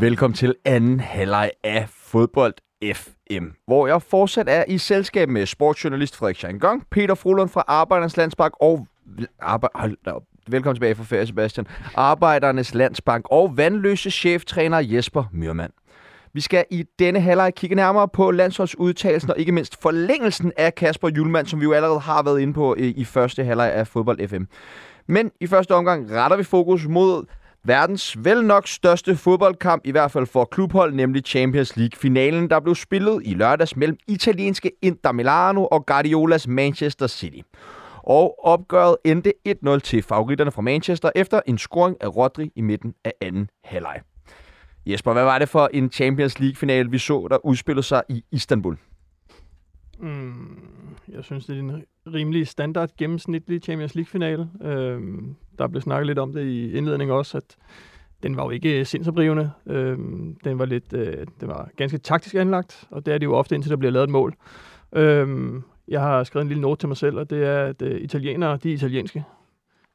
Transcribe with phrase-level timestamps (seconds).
[0.00, 2.54] Velkommen til anden halvleg af Fodbold
[2.94, 3.17] F.
[3.30, 8.16] FM, hvor jeg fortsat er i selskab med sportsjournalist Frederik Schangong, Peter Frolund fra Arbejdernes
[8.16, 8.86] Landsbank og...
[9.40, 9.66] Arbe...
[9.74, 10.22] Hold da op.
[10.48, 11.66] Velkommen tilbage fra ferie, Sebastian.
[11.94, 15.72] Arbejdernes Landsbank og vandløse cheftræner Jesper Myrmand.
[16.32, 21.08] Vi skal i denne halvleg kigge nærmere på landsholdsudtagelsen og ikke mindst forlængelsen af Kasper
[21.08, 24.28] Julemand, som vi jo allerede har været inde på øh, i første halvleg af Fodbold
[24.28, 24.42] FM.
[25.06, 27.24] Men i første omgang retter vi fokus mod
[27.68, 32.74] verdens vel nok største fodboldkamp, i hvert fald for klubhold, nemlig Champions League-finalen, der blev
[32.74, 37.40] spillet i lørdags mellem italienske Inter Milano og Guardiolas Manchester City.
[38.02, 42.94] Og opgøret endte 1-0 til favoritterne fra Manchester efter en scoring af Rodri i midten
[43.04, 44.00] af anden halvleg.
[44.86, 48.76] Jesper, hvad var det for en Champions League-finale, vi så, der udspillede sig i Istanbul?
[49.98, 50.58] Mm,
[51.08, 54.48] jeg synes, det er en rimelig standard gennemsnitlig Champions League-finale.
[54.62, 57.56] Øhm, der blev snakket lidt om det i indledningen også, at
[58.22, 59.50] den var jo ikke sindsoprivende.
[59.66, 63.34] Øhm, den var lidt, øh, det var ganske taktisk anlagt, og det er det jo
[63.34, 64.34] ofte, indtil der bliver lavet et mål.
[64.92, 68.00] Øhm, jeg har skrevet en lille note til mig selv, og det er, at øh,
[68.00, 69.24] italienere, de er italienske.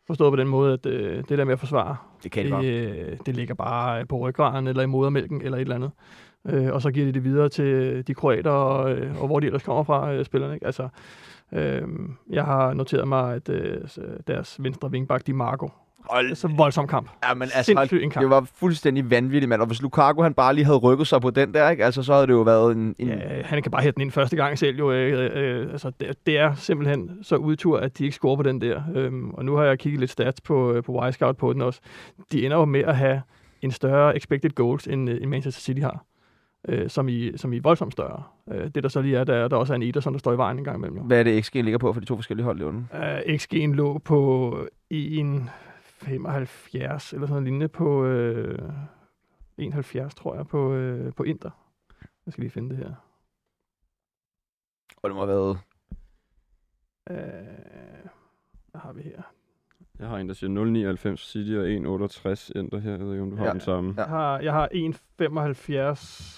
[0.07, 3.17] Forstået på den måde, at øh, det der med at forsvare, det, kan det, øh,
[3.25, 5.91] det ligger bare på ryggraden eller i modermælken eller et eller andet.
[6.49, 9.45] Øh, og så giver de det videre til de kroater, og, øh, og hvor de
[9.45, 10.53] ellers kommer fra, øh, spillerne.
[10.53, 10.65] Ikke?
[10.65, 10.87] Altså,
[11.51, 11.81] øh,
[12.29, 13.81] jeg har noteret mig, at øh,
[14.27, 15.69] deres venstre vingbak, Di Marco,
[16.09, 16.29] Hold.
[16.29, 17.09] Det så voldsom kamp.
[17.23, 18.19] Ja, men altså, hold, kamp.
[18.19, 19.61] det var fuldstændig vanvittigt, mand.
[19.61, 21.85] Og hvis Lukaku han bare lige havde rykket sig på den der, ikke?
[21.85, 22.95] Altså, så havde det jo været en...
[22.99, 23.07] en...
[23.07, 24.77] Ja, han kan bare hætte den ind første gang selv.
[24.77, 28.43] Jo, øh, øh, altså, det, det, er simpelthen så udtur, at de ikke scorer på
[28.43, 28.81] den der.
[28.95, 31.79] Øhm, og nu har jeg kigget lidt stats på, øh, på Y-Scout på den også.
[32.31, 33.21] De ender jo med at have
[33.61, 36.05] en større expected goals, end, øh, end Manchester City har
[36.67, 38.23] øh, som, i, som i voldsomt større.
[38.51, 40.37] Øh, det der så lige er, der, der også er en Ederson, der står i
[40.37, 40.97] vejen en gang imellem.
[40.97, 41.03] Jo.
[41.03, 42.89] Hvad er det, XG'en ligger på for de to forskellige hold, Leon?
[42.93, 44.51] Øh, XG'en lå på
[44.93, 48.69] 1,75 eller sådan noget lignende på øh,
[49.61, 51.49] 1,70 tror jeg på, øh, på Inter.
[52.25, 52.93] Jeg skal lige finde det her.
[55.03, 55.59] Og det må have været...
[57.09, 57.17] Øh,
[58.71, 59.21] hvad har vi her?
[59.99, 62.91] Jeg har en, der siger 0,99 City og 1,68 Enter her.
[62.91, 63.51] Jeg ved ikke, om du har ja.
[63.51, 63.93] den samme.
[63.97, 64.69] Jeg har, jeg har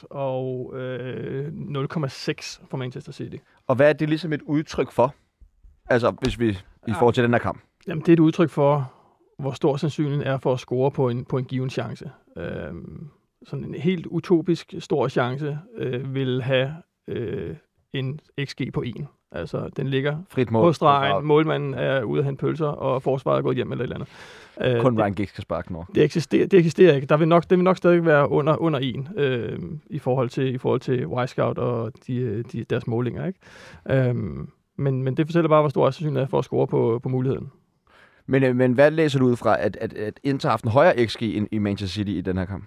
[0.02, 3.38] 1,75 og øh, 0,6 for Manchester City.
[3.68, 5.16] Og hvad er det ligesom et udtryk for?
[5.90, 6.50] Altså, hvis vi
[6.88, 7.62] i forhold til den her kamp.
[7.88, 8.94] Jamen, det er et udtryk for,
[9.40, 12.12] hvor stor sandsynligheden er for at score på en, på en given chance.
[12.38, 13.10] Øhm,
[13.44, 16.76] sådan en helt utopisk stor chance øh, vil have
[17.08, 17.56] øh,
[17.94, 19.08] en XG på 1.
[19.36, 20.64] Altså, den ligger Frit mål.
[20.64, 23.92] på stregen, målmanden er ude at hente pølser, og forsvaret er gået hjem eller et
[23.92, 24.82] eller andet.
[24.82, 25.86] Kun uh, Ryan Giggs kan sparke nu.
[25.96, 27.08] Det eksisterer, det eksisterer ikke.
[27.08, 29.60] Der vil nok, det vil nok stadig være under, under en øh,
[29.90, 33.26] i forhold til, i forhold til Y-Scout og de, de, deres målinger.
[33.26, 33.40] Ikke?
[33.90, 34.16] Øh,
[34.78, 37.52] men, men det fortæller bare, hvor stor sandsynligheden er for at score på, på muligheden.
[38.28, 40.72] Men, øh, men hvad læser du ud fra, at, at, at Inter har haft en
[40.72, 42.64] højere XG end i Manchester City i den her kamp?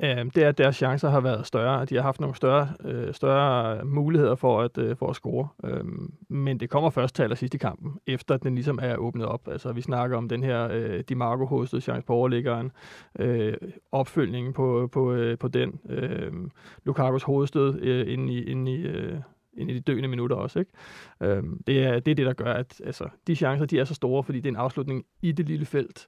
[0.00, 1.84] Øh, det er, at deres chancer har været større.
[1.84, 5.48] De har haft nogle større, øh, større muligheder for at, øh, for at score.
[5.64, 5.84] Øh,
[6.28, 9.48] men det kommer først til allersidst i kampen, efter den ligesom er åbnet op.
[9.48, 12.72] Altså, vi snakker om den her øh, Di Marco hostede chance på overliggeren,
[13.18, 13.54] øh,
[13.92, 16.50] opfølgningen på, på, øh, på den, øhm, øh,
[16.84, 19.18] Lukakos hovedstød øh, ind i, ind i øh,
[19.56, 20.58] ind i de døende minutter også.
[20.58, 20.72] Ikke?
[21.20, 23.94] Øhm, det, er, det er det, der gør, at altså, de chancer de er så
[23.94, 26.06] store, fordi det er en afslutning i det lille felt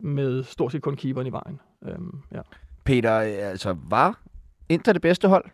[0.00, 1.60] med stort set kun keeperen i vejen.
[1.84, 2.40] Øhm, ja.
[2.84, 4.20] Peter, øh, altså var
[4.68, 5.44] Inter det bedste hold?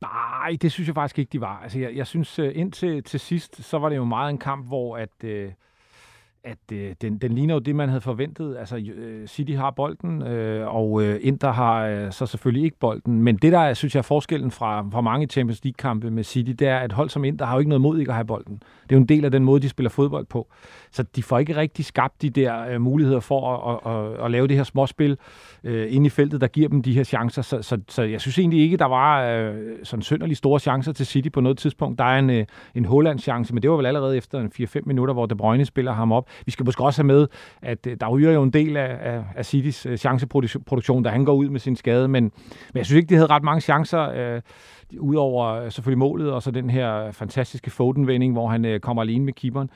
[0.00, 1.60] Nej, det synes jeg faktisk ikke, de var.
[1.62, 4.66] Altså, jeg, jeg synes, øh, indtil til sidst, så var det jo meget en kamp,
[4.66, 5.52] hvor at, øh,
[6.46, 8.56] at øh, den, den ligner jo det, man havde forventet.
[8.56, 13.22] Altså, øh, City har bolden, øh, og øh, Inter har øh, så selvfølgelig ikke bolden.
[13.22, 16.68] Men det, der synes jeg er forskellen fra, fra mange Champions League-kampe med City, det
[16.68, 18.54] er, at hold som Inter har jo ikke noget mod ikke at have bolden.
[18.82, 20.48] Det er jo en del af den måde, de spiller fodbold på.
[20.90, 24.30] Så de får ikke rigtig skabt de der øh, muligheder for at, at, at, at
[24.30, 25.18] lave det her småspil
[25.64, 27.42] øh, inde i feltet, der giver dem de her chancer.
[27.42, 31.06] Så, så, så jeg synes egentlig ikke, der var øh, sådan synderligt store chancer til
[31.06, 31.98] City på noget tidspunkt.
[31.98, 32.44] Der er en, øh,
[32.74, 35.92] en Holland-chance, men det var vel allerede efter en 4-5 minutter, hvor De Bruyne spiller
[35.92, 36.28] ham op.
[36.44, 37.28] Vi skal måske også have med,
[37.62, 41.24] at øh, der ryger jo en del af, af, af Citys øh, chanceproduktion, da han
[41.24, 42.32] går ud med sin skade, men, men
[42.74, 44.10] jeg synes ikke, de havde ret mange chancer.
[44.10, 44.42] Øh,
[44.98, 49.24] Udover øh, selvfølgelig målet, og så den her fantastiske Foden-vending, hvor han øh, kommer alene
[49.24, 49.70] med keeperen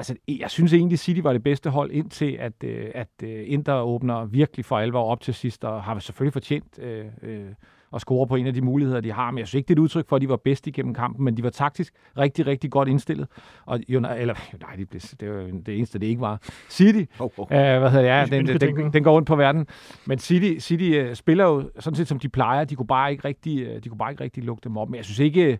[0.00, 3.44] altså, e, jeg synes egentlig, City var det bedste hold indtil, at, øh, at øh,
[3.46, 7.48] Inter åbner virkelig for alvor op til sidst, og har selvfølgelig fortjent øh, øh,
[7.94, 9.30] at score på en af de muligheder, de har.
[9.30, 11.24] Men jeg synes ikke, det er et udtryk for, at de var bedst igennem kampen,
[11.24, 13.28] men de var taktisk rigtig, rigtig godt indstillet.
[13.66, 16.40] Og United, eller, nej, det, blev, det var det eneste, det ikke var.
[16.68, 17.44] City, Oh, oh.
[17.44, 18.32] Uh, hvad hedder det?
[18.32, 19.66] Ja, den, den, den, den går rundt på verden.
[20.06, 22.64] Men City, City uh, spiller jo sådan set, som de plejer.
[22.64, 24.88] De kunne bare ikke rigtig, uh, de kunne bare ikke rigtig lukke dem op.
[24.88, 25.58] Men jeg synes ikke,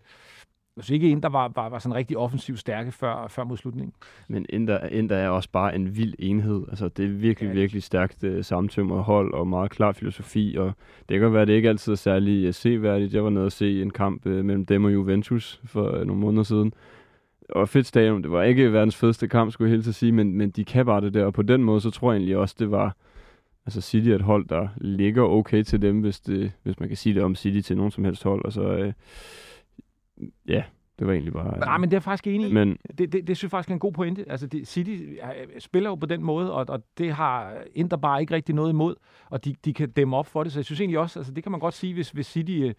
[0.81, 3.93] jeg synes ikke, Inter var, var, var sådan rigtig offensivt stærke før, før mod slutningen.
[4.27, 6.63] Men Inter, Inter er også bare en vild enhed.
[6.69, 7.53] Altså, det er virkelig, Ja.
[7.53, 10.55] virkelig stærkt uh, samtømret hold og meget klar filosofi.
[10.59, 10.73] Og
[11.09, 13.13] det kan være, at det ikke altid er særlig uh, seværdigt.
[13.13, 16.21] Jeg var nede og se en kamp uh, mellem dem og Juventus for uh, nogle
[16.21, 16.73] måneder siden.
[17.49, 18.23] Og fedt stadion.
[18.23, 20.65] Det var ikke verdens fedeste kamp, skulle jeg helt til at sige, men, men de
[20.65, 21.25] kan bare det der.
[21.25, 22.95] Og på den måde, så tror jeg egentlig også, det var...
[23.65, 26.97] Altså City er et hold, der ligger okay til dem, hvis, det, hvis man kan
[26.97, 28.41] sige det om City til nogen som helst hold.
[28.45, 28.93] Altså, øh,
[30.45, 30.65] ja,
[31.01, 31.59] det var egentlig bare...
[31.59, 32.53] Nej, men det er jeg faktisk enig i.
[32.53, 34.25] men Det, det, det synes jeg faktisk er en god pointe.
[34.27, 34.97] Altså, det, City
[35.59, 38.95] spiller jo på den måde, og, og det har Inter bare ikke rigtig noget imod,
[39.29, 40.51] og de, de kan dæmme op for det.
[40.51, 42.73] Så jeg synes egentlig også, altså, det kan man godt sige, hvis, hvis City øh,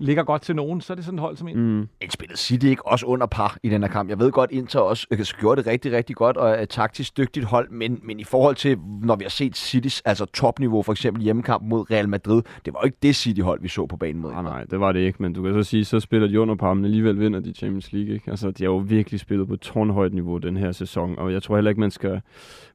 [0.00, 1.56] ligger godt til nogen, så er det sådan et hold som en.
[1.56, 4.10] mm, Men spillede City ikke også under par i den her kamp?
[4.10, 7.16] Jeg ved godt, Inter også øh, gjorde det rigtig, rigtig godt og er et taktisk
[7.16, 10.92] dygtigt hold, men, men i forhold til, når vi har set Citys altså topniveau, for
[10.92, 14.22] eksempel hjemmekamp mod Real Madrid, det var jo ikke det City-hold, vi så på banen
[14.22, 14.30] mod.
[14.32, 16.54] Nej, nej, det var det ikke, men du kan så sige, så spiller de under
[16.54, 18.30] par, men alligevel vinder de Champions League, ikke?
[18.30, 21.56] Altså, de har jo virkelig spillet på tårnhøjt niveau den her sæson, og jeg tror
[21.56, 22.20] heller ikke, man skal,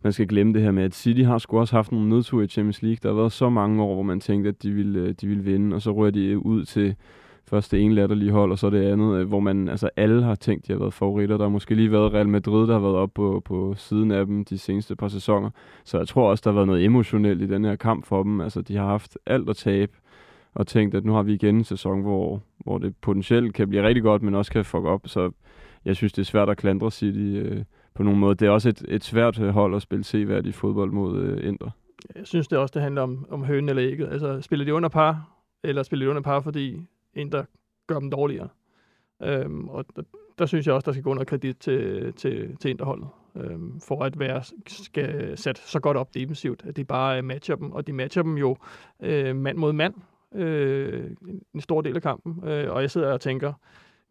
[0.04, 2.48] man skal glemme det her med, at City har sgu også haft nogle nedture i
[2.48, 2.98] Champions League.
[3.04, 5.44] Der har været så mange år, hvor man tænkte, at de ville, øh, de ville
[5.44, 6.96] vinde, og så rører de øh, ud til
[7.46, 10.36] først det ene latterlige hold, og så det andet, øh, hvor man, altså alle har
[10.36, 11.38] tænkt, de har været favoritter.
[11.38, 14.26] Der har måske lige været Real Madrid, der har været op på, på siden af
[14.26, 15.50] dem de seneste par sæsoner.
[15.84, 18.42] Så jeg tror også, der har været noget emotionelt i den her kamp for dem.
[18.42, 19.92] Altså, de har haft alt at tabe,
[20.54, 23.88] og tænkt, at nu har vi igen en sæson, hvor, hvor det potentielt kan blive
[23.88, 25.02] rigtig godt, men også kan fuck op.
[25.06, 25.32] Så
[25.86, 28.36] jeg synes, det er svært at klandre City øh, på nogen måde.
[28.36, 31.70] Det er også et, et svært øh, hold at spille seværdigt fodbold mod øh, Inter.
[32.16, 34.10] Jeg synes det også, det handler om, om hønen eller ægget.
[34.12, 35.30] Altså, spiller de under par,
[35.64, 36.82] eller spiller de under par, fordi
[37.14, 37.44] Inter
[37.88, 38.48] gør dem dårligere?
[39.24, 40.02] Øhm, og der,
[40.40, 44.04] der synes jeg også, der skal gå noget kredit til, til, til Interholdet, øhm, for
[44.04, 47.88] at være skal sat så godt op defensivt, at de bare øh, matcher dem, og
[47.88, 48.58] de matcher dem jo
[49.00, 49.94] øh, mand mod mand
[50.36, 51.04] øh,
[51.54, 53.54] en- stor del af kampen, øh, og jeg sidder og tænker,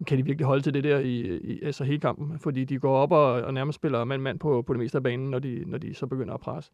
[0.07, 2.39] kan de virkelig holde til det der i, i altså hele kampen?
[2.39, 5.31] Fordi de går op og, og nærmest spiller mand-mand på, på det meste af banen,
[5.31, 6.71] når de, når de så begynder at presse.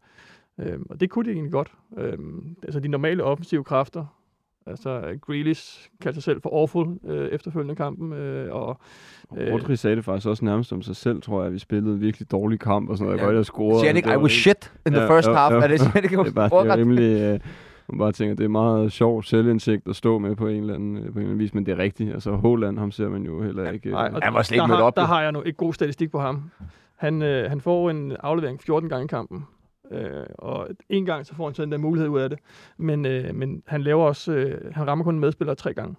[0.59, 1.71] Øhm, og det kunne de egentlig godt.
[1.97, 4.05] Øhm, altså de normale offensive kræfter,
[4.65, 8.77] altså Grealish kaldte sig selv for awful øh, efterfølgende kampen, øh, og
[9.37, 11.93] Øh, Rodri sagde det faktisk også nærmest om sig selv, tror jeg, at vi spillede
[11.95, 13.17] en virkelig dårlig kamp og sådan noget.
[13.17, 13.27] Jeg Ja.
[13.27, 13.79] godt, jeg scorede.
[13.79, 15.53] Siger han og ikke, det I was shit in the Ja, first jo, half?
[15.53, 15.59] jo.
[15.59, 16.77] Er det, det Det er bare det er ordret?
[16.77, 17.21] rimelig...
[17.21, 17.39] Øh,
[17.89, 20.97] man bare tænker, det er meget sjov selvindsigt at stå med på en eller anden,
[20.97, 22.13] øh, på en eller anden vis, men det er rigtigt.
[22.13, 23.89] Altså, Håland, ham ser man jo heller ikke.
[23.89, 25.05] Nej, øh, og Han var slet ikke der, mødt har, op, der jo.
[25.05, 26.51] har jeg nu ikke god statistik på ham.
[26.95, 29.45] Han, øh, han får en aflevering 14 gange i kampen,
[29.91, 30.07] øh,
[30.37, 32.39] og en gang så får han sådan den der mulighed ud af det.
[32.77, 35.95] Men, øh, men han laver også, øh, han rammer kun en medspiller tre gange.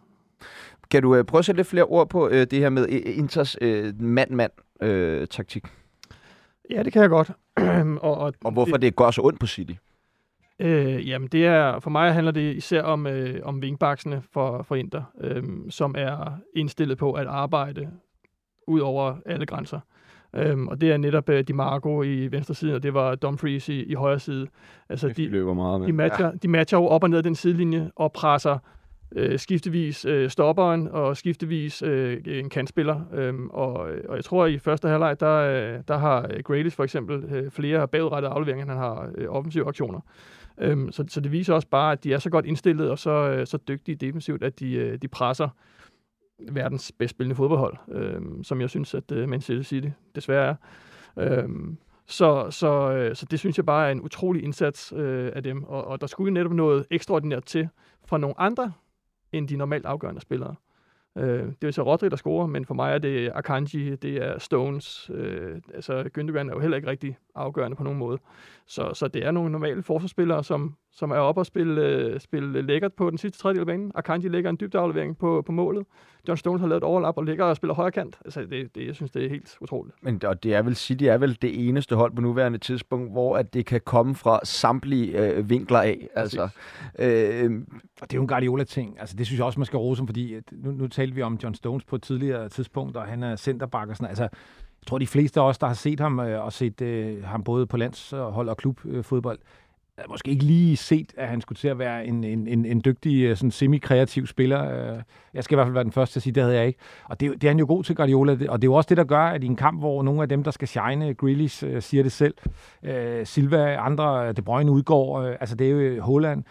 [0.90, 3.18] Kan du øh, prøve at sætte lidt flere ord på øh, det her med øh,
[3.18, 5.64] Inters øh, mand-mand-taktik?
[6.70, 7.30] Ja, det kan jeg godt.
[8.02, 9.72] og, og, Og hvorfor det går så ondt på City?
[10.58, 14.74] Øh, jamen, det er, for mig handler det især om, øh, om wingbacksene for, for
[14.74, 17.88] Inter, øh, som er indstillet på at arbejde
[18.66, 19.80] ud over alle grænser.
[20.36, 23.68] Øhm, og det er netop øh, Di Marco i venstre side, og det var Dumfries
[23.68, 24.46] i, i højre side.
[24.88, 25.88] Altså, de løber meget med.
[25.88, 28.58] de, matcher, de matcher jo op og ned den sidelinje og presser
[29.16, 33.00] øh, skiftevis øh, stopperen og skiftevis øh, en kantspiller.
[33.12, 33.72] Øhm, og,
[34.08, 37.50] og jeg tror, at i første halvleg, der, øh, der har Grealish for eksempel øh,
[37.50, 40.00] flere bagudrettede afleveringer, end han har øh, offensive aktioner.
[40.58, 43.10] Øhm, så, så det viser også bare, at de er så godt indstillet og så,
[43.10, 45.48] øh, så dygtige defensivt, at de, øh, de presser
[46.52, 50.56] verdens bedst spillende fodboldhold, øhm, som jeg synes, at øh, Manchester City desværre
[51.16, 51.42] er.
[51.42, 55.42] Øhm, så, så, øh, så det synes jeg bare er en utrolig indsats øh, af
[55.42, 57.68] dem, og, og der skulle jo netop noget ekstraordinært til
[58.06, 58.72] fra nogle andre
[59.32, 60.54] end de normalt afgørende spillere.
[61.16, 64.38] Øh, det er så Rodri, der scorer, men for mig er det Akanji, det er
[64.38, 65.10] Stones.
[65.14, 68.18] Øh, altså Gündogan er jo heller ikke rigtig afgørende på nogen måde.
[68.66, 72.62] Så, så det er nogle normale forsvarsspillere, som, som er oppe og spille, øh, spille
[72.62, 73.92] lækkert på den sidste tredjedel af banen.
[73.94, 75.86] Akanji lægger en dybdeaflevering på, på målet.
[76.28, 78.18] John Stones har lavet et overlap og ligger og spiller højre kant.
[78.24, 79.96] Altså det, det, jeg synes, det er helt utroligt.
[80.02, 83.36] Men og det er vel City er vel det eneste hold på nuværende tidspunkt, hvor
[83.36, 86.08] at det kan komme fra samtlige øh, vinkler af.
[86.14, 86.48] Altså,
[86.98, 87.62] øh,
[88.00, 89.00] Og det er jo en Guardiola-ting.
[89.00, 91.22] Altså, det synes jeg også, man skal rose ham, fordi at nu, nu talte vi
[91.22, 94.86] om John Stones på et tidligere tidspunkt, og han er centerback og sådan Altså, jeg
[94.86, 97.66] tror, de fleste af os, der har set ham øh, og set øh, ham både
[97.66, 99.38] på landshold og klubfodbold,
[99.98, 102.82] havde måske ikke lige set, at han skulle til at være en, en, en, en
[102.84, 104.92] dygtig, øh, sådan semi-kreativ spiller.
[104.92, 105.02] Øh,
[105.34, 106.78] jeg skal i hvert fald være den første til at sige, det havde jeg ikke.
[107.04, 108.32] Og det, det er han jo god til, Guardiola.
[108.32, 110.28] Og det er jo også det, der gør, at i en kamp, hvor nogle af
[110.28, 112.34] dem, der skal shine, Grealish øh, siger det selv,
[113.24, 116.44] Silva, andre, De Bruyne udgår, altså det er jo Holland,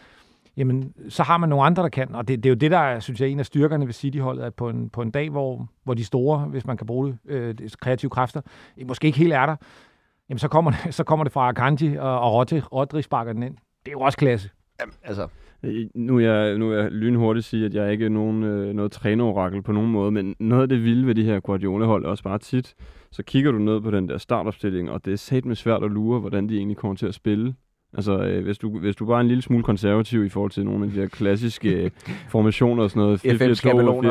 [0.57, 2.15] jamen, så har man nogle andre, der kan.
[2.15, 4.43] Og det, det er jo det, der er, synes jeg, en af styrkerne ved City-holdet,
[4.43, 7.17] at på en, på en dag, hvor, hvor de store, hvis man kan bruge det,
[7.25, 8.41] øh, kreative kræfter,
[8.87, 9.55] måske ikke helt er der,
[10.29, 13.43] jamen så kommer det, så kommer det fra Akanji, og, og Rodri, Rodri sparker den
[13.43, 13.55] ind.
[13.85, 14.49] Det er jo også klasse.
[14.81, 15.27] Jamen, altså,
[15.63, 18.73] Øh, Nu er jeg, nu er jeg lynhurtigt sige, at jeg ikke er nogen, øh,
[18.73, 22.09] noget trænerorakel på nogen måde, men noget af det vilde ved de her Guardiola-hold er
[22.09, 22.75] også bare tit,
[23.11, 25.91] så kigger du ned på den der startopstilling, og det er sat med svært at
[25.91, 27.55] lure, hvordan de egentlig kommer til at spille.
[27.95, 30.65] Altså, øh, hvis, du, hvis du bare er en lille smule konservativ i forhold til
[30.65, 31.91] nogle af de her klassiske øh,
[32.29, 33.25] formationer og sådan noget,
[33.61, 33.61] 4-4-2,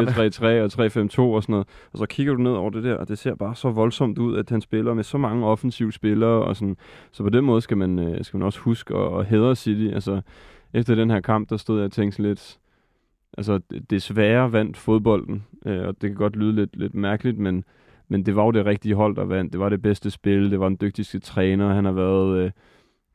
[0.08, 3.08] 4-3-3 og 3-5-2 og sådan noget, og så kigger du ned over det der, og
[3.08, 6.56] det ser bare så voldsomt ud, at han spiller med så mange offensive spillere, og
[6.56, 6.76] sådan,
[7.12, 9.94] så på den måde skal man, øh, skal man også huske at, at hædre City.
[9.94, 10.20] Altså,
[10.74, 12.58] efter den her kamp, der stod jeg og tænkte lidt,
[13.38, 17.64] altså, det- desværre vandt fodbolden, øh, og det kan godt lyde lidt, lidt mærkeligt, men,
[18.08, 19.52] men det var jo det rigtige hold, der vandt.
[19.52, 22.38] Det var det bedste spil, det var den dygtigste træner, han har været...
[22.44, 22.50] Øh,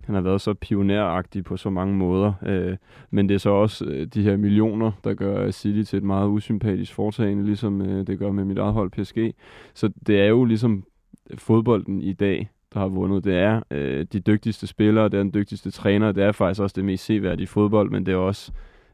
[0.07, 2.33] han har været så pioneragtig på så mange måder.
[2.45, 2.77] Øh,
[3.11, 6.03] men det er så også øh, de her millioner, der gør øh, City til et
[6.03, 9.35] meget usympatisk foretagende, ligesom øh, det gør med mit eget hold PSG.
[9.73, 10.83] Så det er jo ligesom
[11.29, 13.23] øh, fodbolden i dag, der har vundet.
[13.23, 16.73] Det er øh, de dygtigste spillere, det er den dygtigste træner, det er faktisk også
[16.75, 18.51] det mest seværdige fodbold, men det er også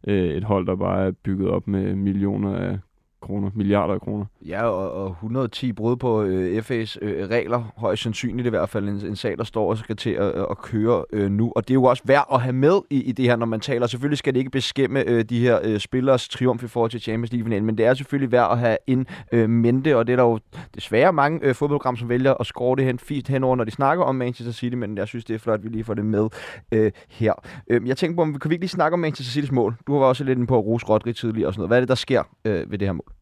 [0.08, 2.79] øh, et hold, der bare er bygget op med millioner af
[3.23, 4.25] kroner, milliarder af kroner.
[4.47, 8.89] Ja, og, og 110 brud på øh, FA's øh, regler, højst sandsynligt i hvert fald
[8.89, 11.53] en, en sag, der står og skal til at, øh, at køre øh, nu.
[11.55, 13.59] Og det er jo også værd at have med i, i det her, når man
[13.59, 13.87] taler.
[13.87, 17.31] Selvfølgelig skal det ikke beskæmme øh, de her øh, spillers triumf i forhold til Champions
[17.31, 20.23] League-finalen, men det er selvfølgelig værd at have en øh, mente, og det er der
[20.23, 20.39] jo
[20.75, 24.03] desværre mange øh, fodboldprogram, som vælger at score det hen, fint henover, når de snakker
[24.03, 26.29] om Manchester City, men jeg synes, det er flot, at vi lige får det med
[26.71, 27.33] øh, her.
[27.67, 29.75] Øh, jeg tænker på, om vi kan vi ikke lige snakke om Manchester City's mål?
[29.87, 31.69] Du har også lidt inde på at rose Rodri tidligere og sådan noget.
[31.69, 33.12] Hvad er det, der sker øh, ved det her mål?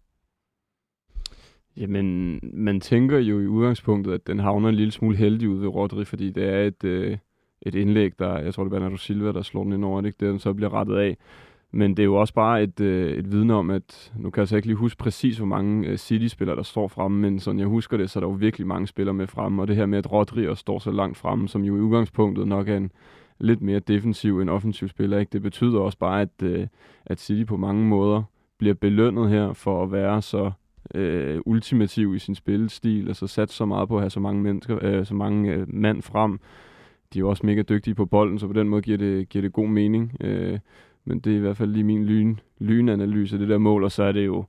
[1.77, 5.67] Jamen, man tænker jo i udgangspunktet, at den havner en lille smule heldig ud ved
[5.67, 7.17] Rodri, fordi det er et, øh,
[7.61, 10.19] et indlæg, der, jeg tror det er Bernardo Silva, der slår den ind over, det,
[10.19, 11.17] den så bliver rettet af.
[11.71, 14.47] Men det er jo også bare et, øh, et vidne om, at nu kan jeg
[14.47, 17.67] så ikke lige huske præcis, hvor mange øh, City-spillere, der står fremme, men sådan jeg
[17.67, 19.97] husker det, så er der jo virkelig mange spillere med fremme, og det her med,
[19.97, 22.91] at Rodri også står så langt fremme, som jo i udgangspunktet nok er en
[23.39, 25.29] lidt mere defensiv end offensiv spiller, ikke?
[25.33, 26.67] det betyder også bare, at, øh,
[27.05, 28.23] at City på mange måder
[28.57, 30.51] bliver belønnet her for at være så
[30.95, 34.79] øh, ultimativ i sin spillestil, altså sat så meget på at have så mange mennesker,
[34.81, 36.39] øh, så mange øh, mand frem.
[37.13, 39.41] De er jo også mega dygtige på bolden, så på den måde giver det, giver
[39.41, 40.17] det god mening.
[40.21, 40.59] Øh,
[41.05, 43.91] men det er i hvert fald lige min lyn, lynanalyse af det der mål, og
[43.91, 44.45] så er det jo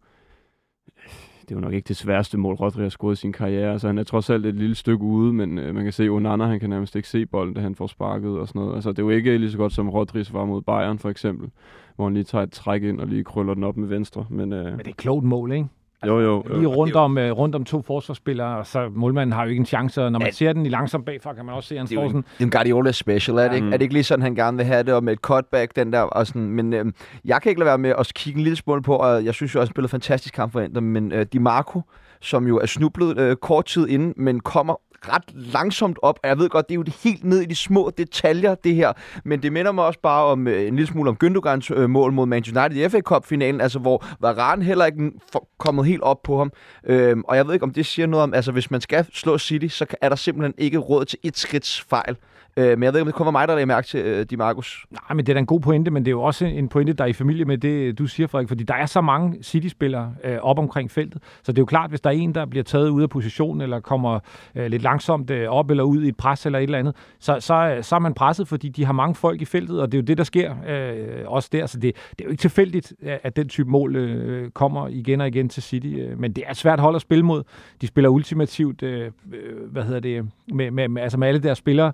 [1.42, 3.78] det er jo nok ikke det sværeste mål, Rodri har scoret i sin karriere.
[3.78, 6.10] Så han er trods alt et lille stykke ude, men øh, man kan se, at
[6.10, 8.74] Onana, han kan nærmest ikke se bolden, da han får sparket og sådan noget.
[8.74, 11.50] Altså, det er jo ikke lige så godt som Rodri's var mod Bayern, for eksempel,
[11.96, 14.26] hvor han lige tager et træk ind og lige krøller den op med venstre.
[14.30, 15.68] Men, øh, Men det er et klogt mål, ikke?
[16.06, 16.74] Jo, jo, Lige jo.
[16.74, 20.04] rundt om, øh, rundt om to forsvarsspillere, og så målmanden har jo ikke en chance,
[20.04, 20.32] og når man Ja.
[20.32, 22.08] ser den i langsom bagfra, kan man også se, at han Det er står jo
[22.08, 23.66] sådan, en, det er en Guardiola special, er det, ikke?
[23.66, 23.72] Mm.
[23.72, 25.92] Er det ikke lige sådan, han gerne vil have det, og med et cutback, den
[25.92, 26.94] der, og sådan, men øhm,
[27.24, 29.54] jeg kan ikke lade være med at kigge en lille smule på, og jeg synes
[29.54, 31.80] jo også, han spillede fantastisk kamp for Inter, men øh, Di Marco,
[32.20, 34.74] som jo er snublet øh, kort tid inden, men kommer
[35.08, 37.56] ret langsomt op, og jeg ved godt, det er jo det helt ned i de
[37.56, 38.92] små detaljer, det her,
[39.24, 42.12] men det minder mig også bare om øh, en lille smule om Gündogans øh, mål
[42.12, 46.22] mod Manchester United i FA Cup-finalen, altså hvor Varane heller ikke for, kommet helt op
[46.22, 46.52] på ham,
[46.84, 49.38] øhm, og jeg ved ikke, om det siger noget om, altså hvis man skal slå
[49.38, 52.16] City, så er der simpelthen ikke råd til et skridts fejl,
[52.56, 54.26] øh, men jeg ved ikke, om det kun var mig, der lagde mærke til øh,
[54.30, 54.86] Di Marcus.
[54.90, 56.92] Nej, men det er da en god pointe, men det er jo også en pointe,
[56.92, 60.14] der er i familie med det, du siger, Frederik, fordi der er så mange City-spillere
[60.24, 62.62] øh, op omkring feltet, så det er jo klart, hvis der er en, der bliver
[62.62, 64.18] taget ud af position, eller kommer
[64.54, 67.36] øh, lidt langsomt øh, op eller ud i et pres eller et eller andet, så,
[67.40, 69.98] så, øh, så er man presset, fordi de har mange folk i feltet, og det
[69.98, 72.92] er jo det, der sker øh, også der, så det, det er jo ikke tilfældigt,
[73.02, 76.50] at den type mål øh, kommer igen og igen til City, øh, men det er
[76.50, 77.42] et svært hold at spille mod.
[77.80, 81.58] De spiller ultimativt, øh, øh, hvad hedder det, med, med, med, altså med alle deres
[81.58, 81.92] spillere,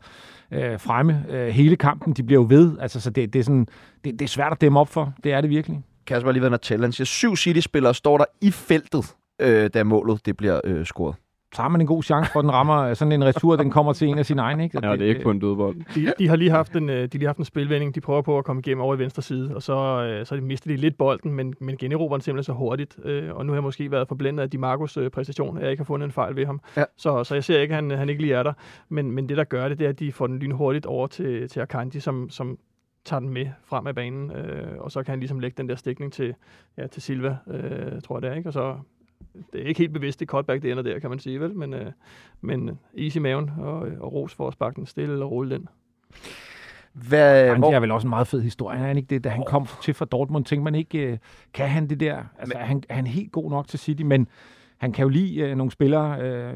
[0.53, 2.13] øh, fremme øh, hele kampen.
[2.13, 2.79] De bliver jo ved.
[2.81, 3.67] Altså, så det, det, er sådan,
[4.05, 5.13] det, det er svært at dæmme op for.
[5.25, 5.83] Det er det virkelig.
[6.07, 6.85] Kasper har lige været tælle.
[6.85, 11.17] Han siger, syv City-spillere står der i feltet, øh, da målet det bliver øh, scoret.
[11.55, 13.93] Så har man en god chance for, at den rammer sådan en retur, den kommer
[13.93, 14.65] til en af sine egne.
[14.65, 14.81] Ikke?
[14.83, 15.77] Ja, det er ikke på en dødbold.
[15.95, 17.95] De, de har lige haft en, øh, de har lige haft en spilvending.
[17.95, 20.41] De prøver på at komme igennem over i venstre side, og så, øh, så de
[20.41, 22.99] mister de lidt bolden, men, men generober den simpelthen så hurtigt.
[23.05, 25.81] Øh, og nu har jeg måske været forblændet af Di Marcos præstation, at jeg ikke
[25.81, 26.61] har fundet en fejl ved ham.
[26.77, 26.85] Ja.
[26.97, 28.53] Så, så jeg ser ikke, at han, han ikke lige er der.
[28.89, 31.49] Men, men det, der gør det, det er, at de får den lynhurtigt over til,
[31.49, 32.59] til Akanji, som, som
[33.05, 35.77] tager den med frem af banen, øh, og så kan han ligesom lægge den der
[35.77, 36.35] stikning til,
[36.77, 38.49] ja, til Silva, øh, tror jeg det er, ikke?
[38.49, 38.77] Og så,
[39.53, 41.55] det er ikke helt bevidst, det cutback, det ender der, kan man sige, vel?
[41.55, 41.93] Men, øh,
[42.41, 45.67] men easy i maven og, og ros for at sparke den stille og roligt ind.
[46.93, 49.25] Hvad, Han hvor, er vel også en meget fed historie, er han ikke det?
[49.25, 51.19] Da han kom til fra Dortmund, tænkte man ikke, øh,
[51.55, 52.23] kan han det der?
[52.39, 54.29] Altså, er han, er han helt god nok til City, men
[54.79, 56.53] han kan jo lide øh, nogle spillere, øh,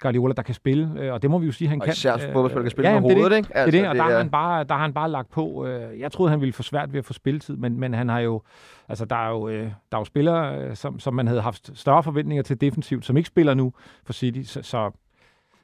[0.00, 1.92] Guardiola, der kan spille, øh, og det må vi jo sige, han og kan.
[1.92, 3.56] især Øh, fodboldspiller kan spille ja, med jamen, det er hovedet, ikke?
[3.56, 5.66] Altså, det er det, og der, er han bare, der har han bare lagt på.
[5.66, 8.20] Øh, jeg troede, han ville få svært ved at få spilletid, men, men han har
[8.20, 8.42] jo,
[8.88, 11.70] altså der er jo, øh, der er jo spillere, øh, som, som man havde haft
[11.74, 13.72] større forventninger til defensivt, som ikke spiller nu
[14.04, 14.90] for City, så, så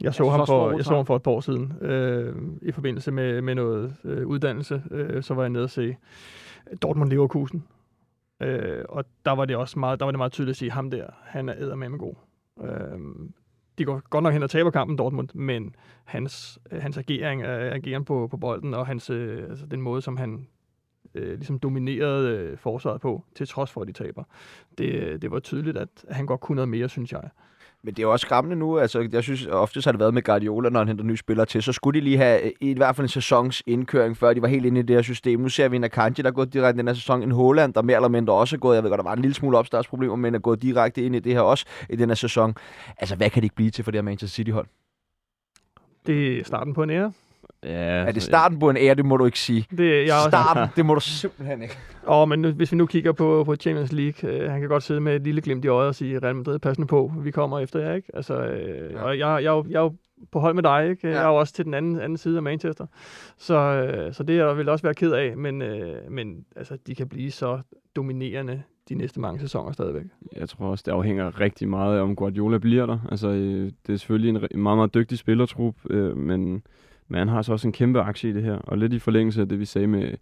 [0.03, 2.73] Jeg så, Jeg ham for, jeg så ham for et par år siden, øh, i
[2.73, 4.83] forbindelse med, med noget øh, uddannelse.
[4.91, 5.97] Øh, så var jeg nede og se
[6.83, 7.65] Dortmund Leverkusen.
[8.41, 10.91] Øh, og der var det også meget, der var det meget tydeligt at sige, ham
[10.91, 12.15] der, han er eddermame god.
[12.63, 12.99] Øh,
[13.79, 15.75] de går godt nok hen og taber kampen, Dortmund, men
[16.05, 20.03] hans, øh, hans agering, øh, ageren på, på bolden, og hans, øh, altså den måde,
[20.03, 20.49] som han
[21.15, 24.25] øh, ligesom dominerede øh, forsvaret på, til trods for, at de taber.
[24.79, 27.29] Det, øh, det var tydeligt, at han godt kunne noget mere, synes jeg.
[27.85, 28.79] Men det er jo også skræmmende nu.
[28.79, 31.63] Altså, jeg synes, ofte har det været med Guardiola, når han henter nye spillere til.
[31.63, 34.49] Så skulle de lige have øh, i hvert fald en sæsons indkøring, før de var
[34.49, 35.41] helt inde i det her system.
[35.41, 37.23] Nu ser vi en Akanji, der er gået direkte i den her sæson.
[37.23, 38.75] En Holland, der mere eller mindre også er gået.
[38.75, 41.19] Jeg ved godt, der var en lille smule opstartsproblemer, men er gået direkte ind i
[41.19, 42.55] det her også i den her sæson.
[42.99, 44.67] Altså, hvad kan det ikke blive til for det her Manchester City-hold?
[46.07, 47.13] Det er starten på en ære.
[47.63, 48.95] Ja, Er det starten på en ære?
[48.95, 49.67] Det må du ikke sige.
[49.71, 51.79] Det, jeg er også, Starten, det må du simpelthen ikke.
[52.09, 54.83] Åh, men nu, hvis vi nu kigger på, på Champions League, øh, han kan godt
[54.83, 57.31] sidde med et lille glimt i øjet og sige, Real Madrid, pas nu på, vi
[57.31, 58.09] kommer efter jer, ikke?
[58.17, 59.03] Altså, øh, Ja.
[59.03, 59.95] og jeg, jeg, er jo- jeg er jo
[60.33, 61.07] på hold med dig, ikke?
[61.09, 61.23] Jeg Ja.
[61.23, 62.87] er jo også til den anden, anden side af Manchester.
[63.39, 66.79] Så, øh, så det er jeg vil også være ked af, men, øh, men altså,
[66.87, 67.61] de kan blive så
[67.97, 70.03] dominerende de næste mange sæsoner stadigvæk.
[70.37, 72.99] Jeg tror også, det afhænger rigtig meget af, om Guardiola bliver der.
[73.11, 76.63] Altså, øh, det er selvfølgelig en meget, meget dygtig spillertrup, øh, men,
[77.09, 78.57] men han har altså også en kæmpe aktie i det her.
[78.57, 80.15] Og lidt i forlængelse af det, vi sagde med,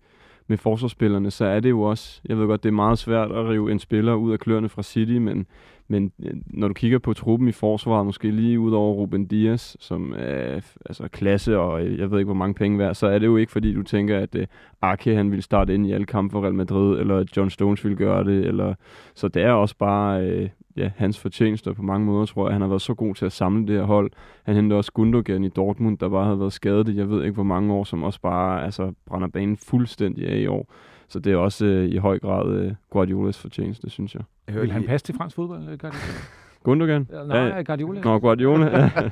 [0.46, 3.48] med forsvarsspillerne, så er det jo også, jeg ved godt, det er meget svært at
[3.48, 5.46] rive en spiller ud af kløerne fra City, men,
[5.92, 9.76] men øh, når du kigger på truppen i forsvaret, måske lige ud over Ruben Dias,
[9.80, 13.18] som er altså klasse, og øh, jeg ved ikke, hvor mange penge værd, så er
[13.18, 14.46] det jo ikke, fordi du tænker, at øh,
[14.82, 17.50] uh, Ake, han vil starte ind i alle kampe for Real Madrid, eller at John
[17.50, 18.74] Stones vil gøre det, eller
[19.14, 22.54] så det er også bare uh, ja, hans fortjenester på mange måder, tror jeg.
[22.54, 24.10] Han har været så god til at samle det her hold.
[24.42, 27.34] Han hentede også Gundogan i Dortmund, der bare havde været skadet i, jeg ved ikke
[27.34, 30.72] hvor mange år, som også bare altså, brænder banen fuldstændig af i år.
[31.08, 34.22] Så det er også øh, i høj grad øh, Guardiolas fortjeneste, synes jeg.
[34.46, 36.04] Jeg vil han passe til fransk fodbold, øh, Guardiola?
[36.62, 37.08] Gundogan?
[37.12, 38.00] Ja, Nej, Guardiola.
[38.00, 38.66] Nå, Guardiola.
[38.66, 38.90] Ja.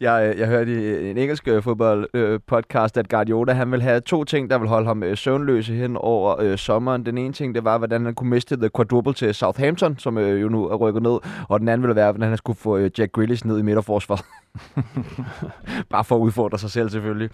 [0.00, 4.24] Jeg, øh, jeg hørte i en engelsk øh, fodboldpodcast, at Guardiola han vil have to
[4.24, 7.06] ting, der vil holde ham øh, søvnløse hen over øh, sommeren.
[7.06, 10.42] Den ene ting, det var, hvordan han kunne miste the quadruple til Southampton, som øh,
[10.42, 11.18] jo nu er rykket ned.
[11.48, 14.24] Og den anden ville være, hvordan han skulle få øh, Jack Grealish ned i midterforsvaret.
[15.90, 17.30] Bare for at udfordre sig selv, selvfølgelig.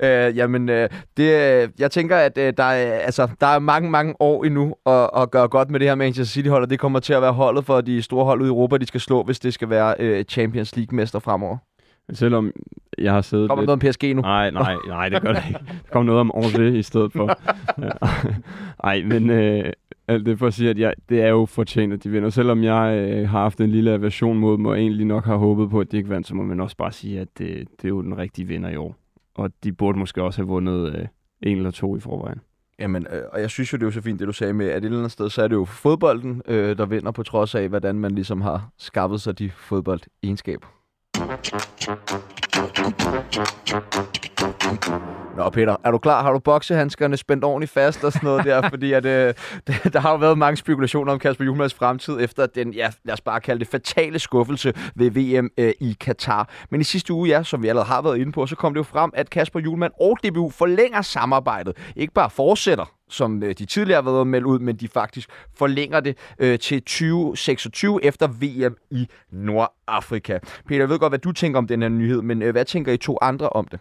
[0.00, 3.90] Øh, jamen, øh, det, øh, jeg tænker, at øh, der, er, altså, der er mange,
[3.90, 7.00] mange år endnu at, at gøre godt med det her Manchester City-hold, og det kommer
[7.00, 9.40] til at være holdet for de store hold ude i Europa, de skal slå, hvis
[9.40, 11.56] det skal være øh, Champions League-mester fremover.
[12.12, 12.52] Selvom
[12.98, 13.66] jeg har siddet Kommer lidt...
[13.66, 14.22] noget om PSG nu?
[14.22, 15.60] Nej, nej, nej, det gør det ikke.
[15.68, 17.38] Der kom noget om Angers i stedet for.
[18.84, 19.72] Nej, men øh,
[20.08, 22.30] alt det for at sige, at jeg, det er jo fortjent, at de vinder.
[22.30, 25.70] Selvom jeg øh, har haft en lille aversion mod dem, og egentlig nok har håbet
[25.70, 27.88] på, at de ikke vandt, så må man også bare sige, at det, det er
[27.88, 28.96] jo den rigtige vinder i år.
[29.34, 31.06] Og de burde måske også have vundet øh,
[31.42, 32.40] en eller to i forvejen.
[32.78, 34.66] Jamen, øh, og jeg synes jo, det er jo så fint, det du sagde med,
[34.66, 37.54] at et eller andet sted, så er det jo fodbolden, øh, der vinder på trods
[37.54, 40.66] af, hvordan man ligesom har skaffet sig de fodboldegenskaber.
[45.36, 46.22] Nå Peter, er du klar?
[46.22, 48.68] Har du boksehandskerne spændt ordentligt fast og sådan noget der?
[48.70, 49.34] Fordi at, øh,
[49.92, 53.20] der har jo været mange spekulationer om Kasper Juhlmanns fremtid efter den, ja, lad os
[53.20, 56.48] bare kalde det, fatale skuffelse ved VM øh, i Katar.
[56.70, 58.78] Men i sidste uge, ja, som vi allerede har været inde på, så kom det
[58.78, 61.76] jo frem, at Kasper Juhlmann og DBU forlænger samarbejdet.
[61.96, 66.00] Ikke bare fortsætter, som øh, de tidligere har været meldt ud, men de faktisk forlænger
[66.00, 70.38] det øh, til 2026 efter VM i Nordafrika.
[70.68, 72.92] Peter, jeg ved godt, hvad du tænker om den her nyhed, men øh, hvad tænker
[72.92, 73.80] I to andre om det?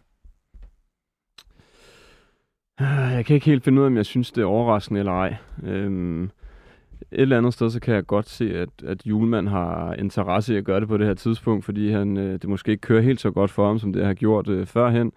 [2.80, 5.36] Jeg kan ikke helt finde ud af, om jeg synes, det er overraskende eller ej.
[5.64, 6.30] Øhm, et
[7.12, 10.64] eller andet sted, så kan jeg godt se, at, at Julemand har interesse i at
[10.66, 13.32] gøre det på det her tidspunkt, fordi han, øh, det måske ikke kører helt så
[13.32, 15.12] godt for ham, som det har gjort øh, førhen.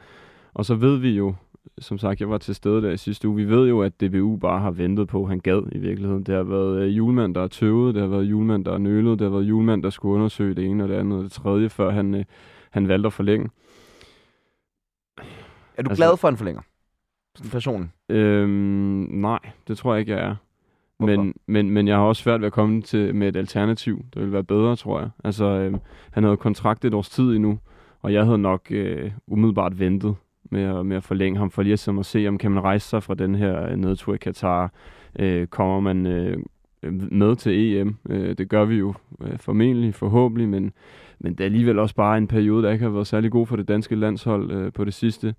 [0.54, 1.34] Og så ved vi jo,
[1.78, 4.36] som sagt, jeg var til stede der i sidste uge, vi ved jo, at DBU
[4.36, 6.22] bare har ventet på, at han gad i virkeligheden.
[6.22, 9.18] Det har været øh, Julemand, der har tøvet, det har været Julemand, der har nølet,
[9.18, 11.68] det har været Julemand, der skulle undersøge det ene og det andet og det tredje,
[11.68, 12.24] før han, øh,
[12.70, 13.48] han valgte at forlænge.
[15.76, 16.60] Er du Altså- glad for en forlænger?
[17.36, 17.92] Sådan personen.
[18.08, 20.34] Øhm, nej, det tror jeg ikke, jeg er.
[20.98, 21.22] Hvorfor?
[21.22, 24.20] Men, men, men jeg har også svært ved at komme til med et alternativ, der
[24.20, 25.10] vil være bedre, tror jeg.
[25.24, 25.78] Altså, øhm,
[26.10, 27.58] han havde kontrakt et års tid endnu,
[28.02, 30.14] og jeg havde nok øh, umiddelbart ventet
[30.50, 32.88] med at, med at forlænge ham, for lige at og se, om kan man rejse
[32.88, 34.72] sig fra den her øh, nedtur i Katar.
[35.18, 36.38] Øh, kommer man øh,
[37.12, 37.96] med til EM?
[38.08, 40.72] Øh, det gør vi jo øh, formentlig, forhåbentlig, men,
[41.18, 43.56] men det er alligevel også bare en periode, der ikke har været særlig god for
[43.56, 45.34] det danske landshold øh, på det sidste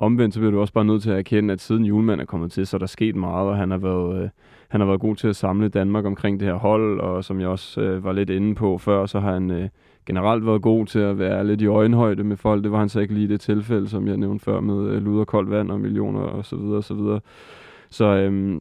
[0.00, 2.52] omvendt, så bliver du også bare nødt til at erkende, at siden julemanden er kommet
[2.52, 4.28] til, så er der sket meget, og han har været, øh,
[4.68, 7.48] han har været god til at samle Danmark omkring det her hold, og som jeg
[7.48, 9.68] også øh, var lidt inde på før, så har han øh,
[10.06, 12.64] generelt været god til at være lidt i øjenhøjde med folk.
[12.64, 15.02] Det var han så ikke lige i det tilfælde, som jeg nævnte før med øh,
[15.02, 17.20] luder koldt vand og millioner og så videre og så videre.
[17.90, 18.60] Så øh,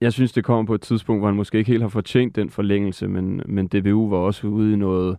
[0.00, 2.50] jeg synes, det kommer på et tidspunkt, hvor han måske ikke helt har fortjent den
[2.50, 5.16] forlængelse, men, men DBU var også ude i noget,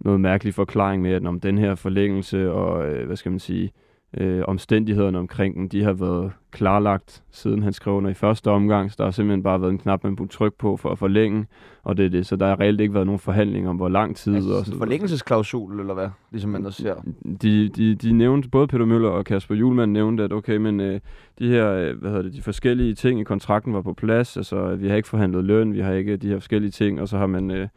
[0.00, 3.72] noget mærkelig forklaring med, at om den her forlængelse og, øh, hvad skal man sige,
[4.16, 8.90] øh, omstændighederne omkring den, de har været klarlagt, siden han skrev under i første omgang,
[8.90, 11.46] så der har simpelthen bare været en knap, man kunne trykke på for at forlænge,
[11.82, 14.16] og det er det, så der har reelt ikke været nogen forhandling om, hvor lang
[14.16, 14.34] tid.
[14.34, 16.08] Altså, og sådan en forlængelsesklausul, eller hvad?
[16.30, 16.94] Ligesom man også ser.
[17.42, 21.00] De, de, de nævnte, både Peter Møller og Kasper Julemand nævnte, at okay, men øh,
[21.38, 24.74] de her, øh, hvad hedder det, de forskellige ting i kontrakten var på plads, altså
[24.74, 27.26] vi har ikke forhandlet løn, vi har ikke de her forskellige ting, og så har
[27.26, 27.68] man, øh,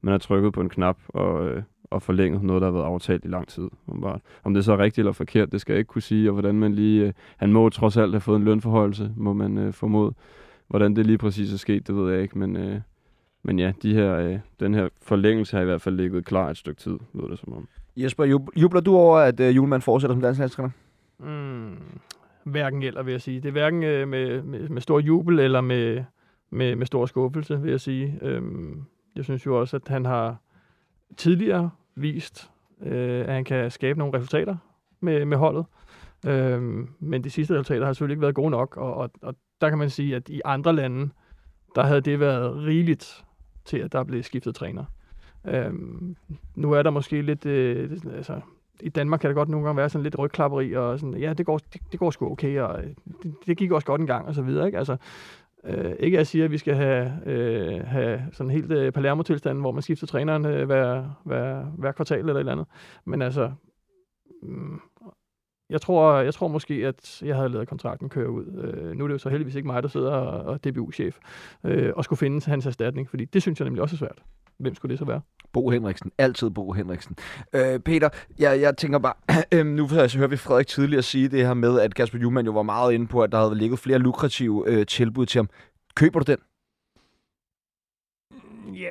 [0.00, 3.24] man har trykket på en knap, og, øh, og forlænget noget, der har været aftalt
[3.24, 3.68] i lang tid.
[3.86, 6.32] Om, om det så er rigtigt eller forkert, det skal jeg ikke kunne sige, og
[6.32, 7.06] hvordan man lige...
[7.06, 10.14] Øh, han må trods alt have fået en lønforhøjelse, må man øh, formode.
[10.68, 12.80] Hvordan det lige præcis er sket, det ved jeg ikke, men, øh,
[13.42, 16.56] men ja, de her, øh, den her forlængelse har i hvert fald ligget klar et
[16.56, 17.68] stykke tid, lød det som om.
[17.96, 18.24] Jesper,
[18.56, 20.70] jubler du over, at øh, Julemand fortsætter som dansk landstræner?
[21.18, 21.76] Mm,
[22.44, 23.40] hverken eller, vil jeg sige.
[23.40, 26.04] Det er hverken øh, med, med, med stor jubel eller med,
[26.50, 28.18] med, med stor skuffelse, vil jeg sige.
[28.22, 28.84] Øhm,
[29.16, 30.36] jeg synes jo også, at han har
[31.16, 31.70] tidligere
[32.02, 32.50] vist,
[32.82, 34.56] øh, at han kan skabe nogle resultater
[35.00, 35.64] med, med holdet.
[36.26, 36.62] Øh,
[37.00, 39.78] men de sidste resultater har selvfølgelig ikke været gode nok, og, og, og der kan
[39.78, 41.10] man sige, at i andre lande,
[41.74, 43.24] der havde det været rigeligt
[43.64, 44.84] til, at der blev skiftet træner.
[45.44, 45.72] Øh,
[46.54, 48.40] nu er der måske lidt, øh, altså,
[48.80, 51.46] i Danmark kan det godt nogle gange være sådan lidt rygklapperi, og sådan, ja, det
[51.46, 52.90] går, det, det går sgu okay, og øh,
[53.22, 54.78] det, det gik også godt en gang, og så videre, ikke?
[54.78, 54.96] Altså,
[55.64, 59.60] Øh, ikke at jeg siger, at vi skal have, øh, have sådan helt øh, Palermo-tilstand,
[59.60, 62.66] hvor man skifter træneren øh, hver, hver, hver kvartal eller et eller andet.
[63.04, 63.52] Men altså,
[64.42, 64.80] mm,
[65.70, 68.46] jeg tror, jeg tror måske, at jeg havde lavet kontrakten køre ud.
[68.46, 71.18] Øh, nu er det jo så heldigvis ikke mig, der sidder og, og DBU-chef,
[71.64, 74.22] øh, og skulle finde hans erstatning, fordi det synes jeg nemlig også er svært.
[74.60, 75.20] Hvem skulle det så være?
[75.52, 76.12] Bo Henriksen.
[76.18, 77.16] Altid Bo Henriksen.
[77.52, 79.14] Øh, Peter, jeg, jeg tænker bare,
[79.54, 82.52] øh, nu så hører vi Frederik tidligere sige det her med, at Kasper Juhlmann jo
[82.52, 85.48] var meget inde på, at der havde ligget flere lukrative øh, tilbud til ham.
[85.94, 86.38] Køber du den?
[88.74, 88.90] Ja,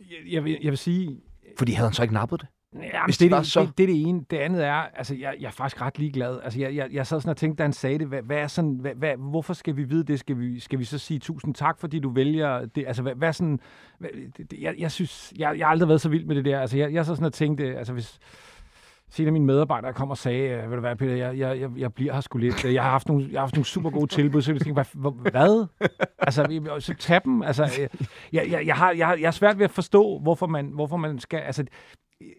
[0.00, 1.20] jeg, jeg, vil, jeg vil sige...
[1.58, 2.48] Fordi havde han så ikke nappet det?
[2.74, 3.60] Ja, Hvis det, det, så...
[3.60, 4.24] det, det er det ene.
[4.30, 6.40] Det andet er, altså jeg, jeg er faktisk ret ligeglad.
[6.44, 8.46] Altså jeg, jeg, jeg sad sådan og tænkte, da han sagde det, hvad, hvad er
[8.46, 10.20] sådan, hvad, hvad, hvorfor skal vi vide det?
[10.20, 12.84] Skal vi, skal vi så sige tusind tak, fordi du vælger det?
[12.86, 13.60] Altså hvad, hvad sådan,
[13.98, 16.60] hvad, det, jeg, jeg synes, jeg, jeg har aldrig været så vild med det der.
[16.60, 18.18] Altså jeg, jeg så sådan og tænkte, altså hvis,
[19.20, 21.70] en af mine medarbejdere kom og sagde, øh, ved du hvad, Peter, jeg, jeg, jeg,
[21.76, 22.64] jeg bliver her sgu lidt.
[22.64, 25.30] Jeg har haft nogle, jeg har haft nogle super gode tilbud, så jeg tænkte, hvad?
[25.30, 25.66] hvad?
[26.18, 27.42] altså, så tag dem.
[27.42, 27.88] Altså,
[28.32, 30.96] jeg, jeg, jeg, har, jeg, har, jeg har svært ved at forstå, hvorfor man, hvorfor
[30.96, 31.38] man skal...
[31.38, 31.64] Altså,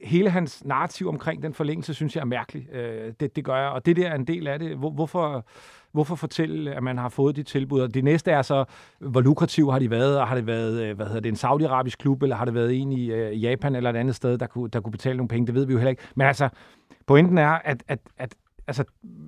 [0.04, 2.74] hele hans narrativ omkring den forlængelse, synes jeg er mærkelig.
[2.74, 4.78] Øh, det, det gør jeg, og det der er en del af det.
[4.78, 5.46] Hvor, hvorfor,
[5.92, 7.82] hvorfor fortælle, at man har fået de tilbud?
[7.82, 8.66] Og det næste er så,
[9.00, 12.00] hvor lukrativ har de været, og har det været øh, hvad hedder det, en saudiarabisk
[12.00, 14.70] klub, eller har det været en i øh, Japan eller et andet sted, der kunne,
[14.70, 15.48] der kunne betale nogle penge?
[15.48, 16.04] Det ved vi jo heller ikke.
[16.16, 16.50] Men altså,
[17.08, 18.36] pointen er, at, at, at
[18.68, 18.84] altså,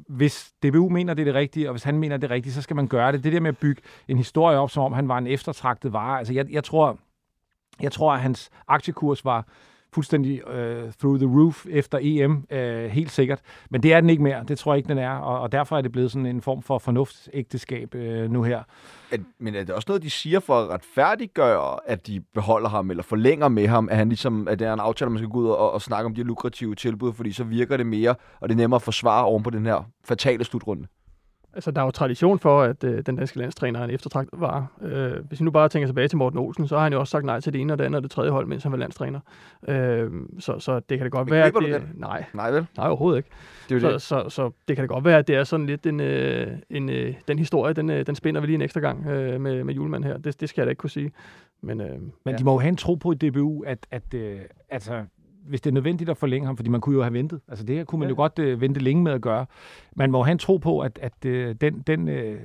[0.08, 2.62] hvis DBU mener, det er det rigtige, og hvis han mener, det er rigtigt, så
[2.62, 3.24] skal man gøre det.
[3.24, 6.18] Det der med at bygge en historie op, som om han var en eftertragtet vare.
[6.18, 7.00] Altså, jeg, jeg tror,
[7.82, 9.48] jeg tror, at hans aktiekurs var
[9.96, 13.40] fuldstændig øh, through the roof efter EM, øh, helt sikkert.
[13.70, 14.44] Men det er den ikke mere.
[14.48, 15.12] Det tror jeg ikke, den er.
[15.12, 18.64] Og, og derfor er det blevet sådan en form for fornuftsægteskab øh, nu her.
[19.12, 22.90] At, men er det også noget, de siger for at retfærdiggøre, at de beholder ham
[22.90, 23.90] eller forlænger med ham?
[23.90, 26.06] At, han ligesom, at det er en aftale, man skal gå ud og, og snakke
[26.06, 29.26] om de lukrative tilbud, fordi så virker det mere, og det er nemmere at forsvare
[29.26, 30.88] oven på den her fatale slutrunde?
[31.56, 34.72] Altså, der er jo tradition for, at øh, den danske landstræner er en eftertragtet var.
[34.82, 37.12] Øh, hvis vi nu bare tænker tilbage til Morten Olsen, så har han jo også
[37.12, 38.78] sagt nej til det ene og det andet og det tredje hold, mens han var
[38.78, 39.20] landstræner.
[39.68, 41.74] Øh, så, så det kan det godt Men være, at det...
[41.74, 41.90] Den?
[41.96, 42.26] Nej.
[42.34, 42.68] Nej, vel?
[42.78, 43.30] Nej, overhovedet ikke.
[43.70, 44.02] Det er så, det.
[44.02, 46.48] Så, så, så, det kan det godt være, at det er sådan lidt en, øh,
[46.70, 49.64] en øh, den historie, den, øh, den spænder vi lige en ekstra gang øh, med,
[49.64, 50.18] med julemand her.
[50.18, 51.12] Det, det skal jeg da ikke kunne sige.
[51.62, 52.38] Men, øh, Men ja.
[52.38, 54.40] de må jo have en tro på i DBU, at, at øh,
[54.70, 55.04] altså,
[55.48, 57.42] hvis det er nødvendigt at forlænge ham, fordi man kunne jo have ventet.
[57.48, 58.10] Altså det her kunne man ja.
[58.10, 59.46] jo godt øh, vente længe med at gøre.
[59.96, 62.40] Man må have en tro på, at, at øh, den, den øh,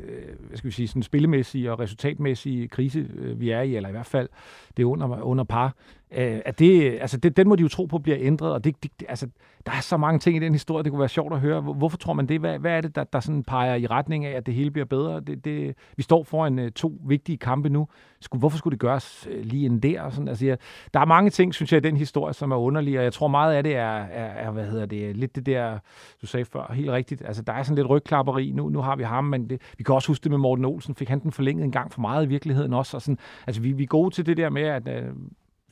[0.48, 3.92] hvad skal vi sige, sådan spillemæssige og resultatmæssige krise, øh, vi er i, eller i
[3.92, 4.28] hvert fald
[4.76, 5.74] det er under, under par,
[6.12, 8.82] øh, at det, altså det, den må de jo tro på bliver ændret, og det,
[8.82, 9.28] det, altså,
[9.66, 11.60] der er så mange ting i den historie, det kunne være sjovt at høre.
[11.60, 12.40] Hvorfor tror man det?
[12.40, 14.84] Hvad, hvad er det, der, der sådan peger i retning af, at det hele bliver
[14.86, 15.20] bedre?
[15.20, 17.88] Det, det, vi står foran uh, to vigtige kampe nu.
[18.20, 20.02] Skulle, hvorfor skulle det gøres øh, lige en der?
[20.02, 20.28] Og sådan?
[20.28, 20.56] Altså, ja,
[20.94, 23.28] der er mange ting, synes jeg, i den historie, som er underlige, og jeg tror
[23.28, 25.78] meget af det er, er, er hvad hedder det, lidt det der,
[26.22, 27.22] du sagde før, helt rigtigt.
[27.26, 28.52] Altså, der er sådan lidt rygklapperi.
[28.54, 30.94] Nu, nu har vi ham, men det, vi kan også huske det med Morten Olsen.
[30.94, 32.96] Fik han den forlænget en gang for meget i virkeligheden også?
[32.96, 35.12] Og sådan, altså, vi, vi er gode til det der med, at øh,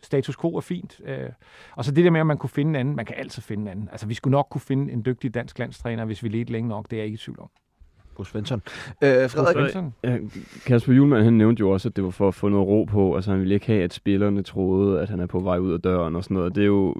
[0.02, 1.00] status quo er fint.
[1.04, 1.18] Øh,
[1.72, 2.96] og så det der med, at man kunne finde en anden.
[2.96, 3.88] Man kan altid finde en anden.
[3.92, 6.90] Altså, vi skulle nok kunne finde en dygtig dansk landstræner, hvis vi ledte længe nok.
[6.90, 7.50] Det er jeg ikke i tvivl om.
[8.18, 8.62] Bo Svensson.
[9.04, 9.94] Øh, Frederik, Svensson?
[10.04, 10.18] Ja,
[10.66, 13.14] Kasper Julemand, han nævnte jo også, at det var for at få noget ro på.
[13.14, 15.80] Altså, han ville ikke have, at spillerne troede, at han er på vej ud af
[15.80, 16.54] døren og sådan noget.
[16.54, 16.94] Det er jo,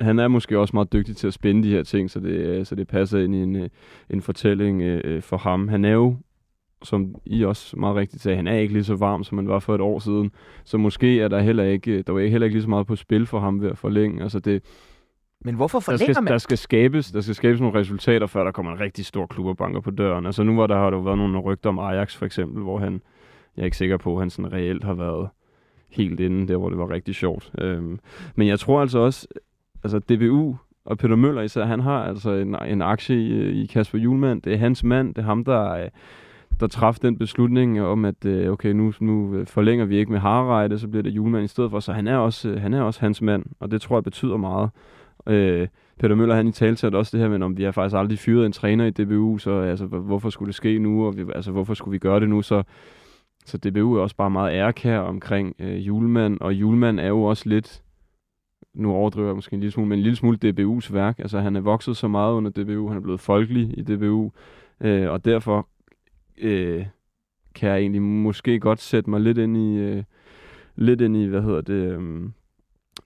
[0.00, 2.74] han er måske også meget dygtig til at spænde de her ting, så det, så
[2.74, 3.68] det passer ind i en, øh,
[4.10, 5.68] en fortælling øh, for ham.
[5.68, 6.16] Han er jo
[6.82, 9.58] som I også meget rigtigt sagde, han er ikke lige så varm, som han var
[9.58, 10.30] for et år siden.
[10.64, 13.26] Så måske er der heller ikke, der var heller ikke lige så meget på spil
[13.26, 14.22] for ham ved at forlænge.
[14.22, 14.62] Altså det,
[15.40, 16.32] men hvorfor der forlænger skal, man?
[16.32, 19.46] der skal skabes, der skal skabes nogle resultater, før der kommer en rigtig stor klub
[19.46, 20.26] og banker på døren.
[20.26, 22.78] Altså nu var der har der jo været nogle rygter om Ajax for eksempel, hvor
[22.78, 23.02] han,
[23.56, 25.28] jeg er ikke sikker på, at han sådan reelt har været
[25.90, 27.52] helt inde, der hvor det var rigtig sjovt.
[27.58, 27.98] Øhm,
[28.34, 29.26] men jeg tror altså også,
[29.84, 33.98] altså DBU og Peter Møller især, han har altså en, en aktie i, i Kasper
[33.98, 34.42] Julemand.
[34.42, 35.88] Det er hans mand, det er ham, der,
[36.60, 40.20] der træffede den beslutning om, at øh, okay, nu, nu øh, forlænger vi ikke med
[40.20, 41.80] Harreide, så bliver det Julemand i stedet for.
[41.80, 44.36] Så han er også, øh, han er også hans mand, og det tror jeg betyder
[44.36, 44.70] meget.
[45.28, 48.18] Øh, Peter Møller, han i tale også det her med, om vi har faktisk aldrig
[48.18, 51.52] fyret en træner i DBU, så altså, hvorfor skulle det ske nu, og vi, altså,
[51.52, 52.62] hvorfor skulle vi gøre det nu, så,
[53.46, 57.48] så DBU er også bare meget ærkær omkring øh, Julemand, og Julemand er jo også
[57.48, 57.82] lidt,
[58.74, 61.56] nu overdriver jeg måske en lille smule, men en lille smule DBU's værk, altså han
[61.56, 64.32] er vokset så meget under DBU, han er blevet folkelig i DBU,
[64.80, 65.68] øh, og derfor
[66.38, 66.86] øh,
[67.54, 70.02] kan jeg egentlig måske godt sætte mig lidt ind i, øh,
[70.76, 72.30] lidt ind i, hvad hedder det, øh,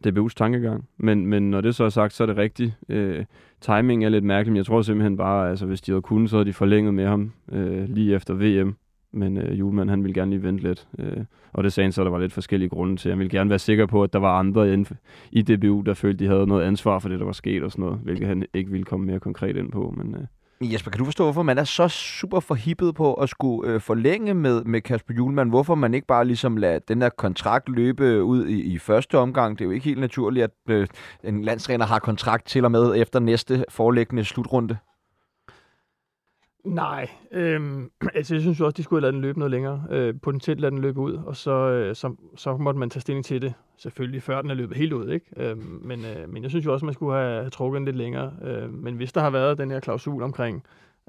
[0.06, 0.88] DBU's tankegang.
[0.96, 2.72] Men, men når det så er sagt, så er det rigtigt.
[2.88, 3.24] Øh,
[3.60, 6.36] timing er lidt mærkelig, men jeg tror simpelthen bare, altså hvis de havde kunnet, så
[6.36, 8.76] havde de forlænget med ham øh, lige efter VM.
[9.12, 10.88] Men øh, Julemand, han ville gerne lige vente lidt.
[10.98, 13.10] Øh, og det sagde han så, der var lidt forskellige grunde til.
[13.10, 14.96] Han ville gerne være sikker på, at der var andre inden
[15.32, 17.84] i DBU, der følte, de havde noget ansvar for det, der var sket og sådan
[17.84, 17.98] noget.
[17.98, 19.94] Hvilket han ikke ville komme mere konkret ind på.
[19.96, 20.20] Men, øh,
[20.62, 24.34] Jesper, kan du forstå, hvorfor man er så super forhippet på at skulle øh, forlænge
[24.34, 25.50] med, med Kasper Julemand?
[25.50, 29.18] Hvorfor man ikke bare ligesom lader den her kontrakt løbe øh, ud i, i første
[29.18, 29.58] omgang?
[29.58, 30.86] Det er jo ikke helt naturligt, at øh,
[31.24, 34.76] en landstræner har kontrakt til og med efter næste forelæggende slutrunde.
[36.64, 39.84] Nej, øhm, altså jeg synes jo også, de skulle have ladet den løbe noget længere.
[39.90, 43.24] Øh, potentielt lade den løbe ud, og så, øh, så, så måtte man tage stilling
[43.24, 45.08] til det, selvfølgelig før den er løbet helt ud.
[45.08, 45.26] Ikke?
[45.36, 47.96] Øh, men, øh, men jeg synes jo også, man skulle have, have trukket den lidt
[47.96, 48.32] længere.
[48.44, 50.62] Øh, men hvis der har været den her klausul omkring,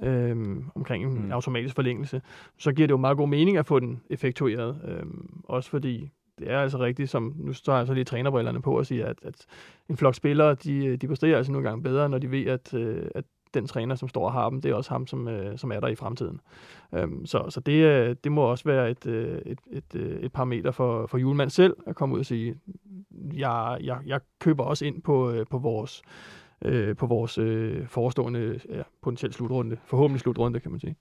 [0.03, 0.35] øh,
[0.75, 1.31] omkring en mm.
[1.31, 2.21] automatisk forlængelse,
[2.57, 4.81] så giver det jo meget god mening at få den effektueret.
[4.87, 5.05] Øh,
[5.43, 6.09] også fordi
[6.39, 9.17] det er altså rigtigt, som nu står jeg så lige trænerbrillerne på og siger, at,
[9.23, 9.45] at
[9.89, 13.05] en flok spillere, de, de præsterer altså nogle gange bedre, når de ved, at, øh,
[13.15, 15.71] at den træner, som står og har dem, det er også ham, som, øh, som
[15.71, 16.39] er der i fremtiden.
[16.93, 20.33] Øhm, så så det, øh, det må også være et, øh, et, et, øh, et
[20.33, 22.55] parameter for, for julemand selv at komme ud og sige,
[23.33, 26.01] jeg, jeg, jeg køber også ind på, øh, på vores,
[26.65, 30.95] øh, på vores øh, forestående ja, potentielt slutrunde, forhåbentlig slutrunde, kan man sige.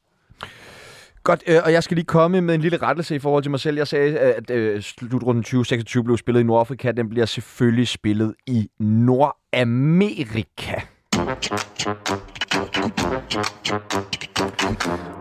[1.22, 3.60] Godt, øh, og jeg skal lige komme med en lille rettelse i forhold til mig
[3.60, 3.76] selv.
[3.76, 6.92] Jeg sagde, at øh, slutrunden 2026 blev spillet i Nordafrika.
[6.92, 10.80] Den bliver selvfølgelig spillet i Nordamerika.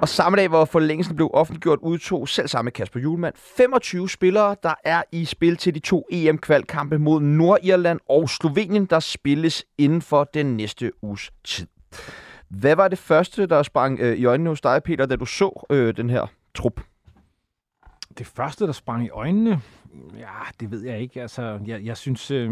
[0.01, 4.73] Og samme dag, hvor forlængelsen blev offentliggjort, udtog selv samme Kasper Julemand 25 spillere, der
[4.83, 10.23] er i spil til de to EM-kvalkampe mod Nordirland og Slovenien, der spilles inden for
[10.23, 11.67] den næste uges tid.
[12.49, 15.65] Hvad var det første, der sprang øh, i øjnene hos dig, Peter, da du så
[15.69, 16.81] øh, den her trup?
[18.17, 19.61] Det første, der sprang i øjnene?
[20.17, 20.27] Ja,
[20.59, 21.21] det ved jeg ikke.
[21.21, 22.31] Altså, jeg, jeg synes...
[22.31, 22.51] Øh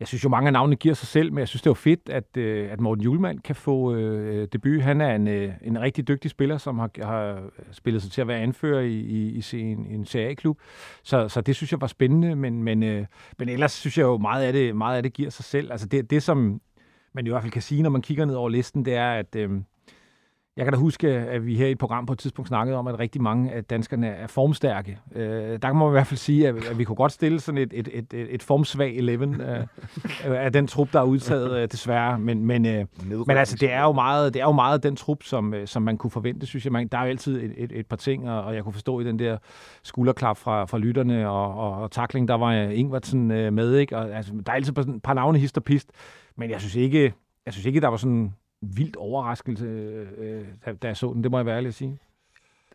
[0.00, 1.74] jeg synes jo, mange af navnene giver sig selv, men jeg synes, det er jo
[1.74, 4.82] fedt, at, øh, at Morten Julemand kan få øh, debut.
[4.82, 8.28] Han er en, øh, en rigtig dygtig spiller, som har, har spillet sig til at
[8.28, 10.58] være anfører i, i, i en, en CA-klub.
[11.02, 13.06] Så, så det synes jeg var spændende, men, men, øh,
[13.38, 15.72] men ellers synes jeg jo, meget af det, meget af det giver sig selv.
[15.72, 16.60] Altså det, det, som
[17.12, 19.36] man i hvert fald kan sige, når man kigger ned over listen, det er, at...
[19.36, 19.50] Øh,
[20.56, 22.86] jeg kan da huske, at vi her i et program på et tidspunkt snakkede om,
[22.86, 24.98] at rigtig mange af danskerne er formstærke.
[25.14, 27.58] Øh, der kan man i hvert fald sige, at, at vi kunne godt stille sådan
[27.58, 29.64] et, et, et, et formsvag 11 øh,
[30.44, 32.18] af den trup, der er udtaget øh, desværre.
[32.18, 32.86] Men, men, øh,
[33.26, 35.82] men altså, det er, jo meget, det er jo meget den trup, som, øh, som
[35.82, 36.72] man kunne forvente, synes jeg.
[36.72, 39.00] Man, der er jo altid et, et, et par ting, og, og jeg kunne forstå
[39.00, 39.38] i den der
[39.82, 43.76] skulderklap fra, fra lytterne og, og, og takling, der var Ingvartsen øh, med.
[43.76, 43.96] Ikke?
[43.96, 45.90] Og, altså, der er altid et par navne hist og pist,
[46.36, 47.12] men jeg synes ikke,
[47.46, 48.32] jeg synes ikke, der var sådan
[48.74, 49.64] vildt overraskelse,
[50.18, 51.22] øh, da, da jeg så den.
[51.22, 51.98] Det må jeg være ærlig at sige.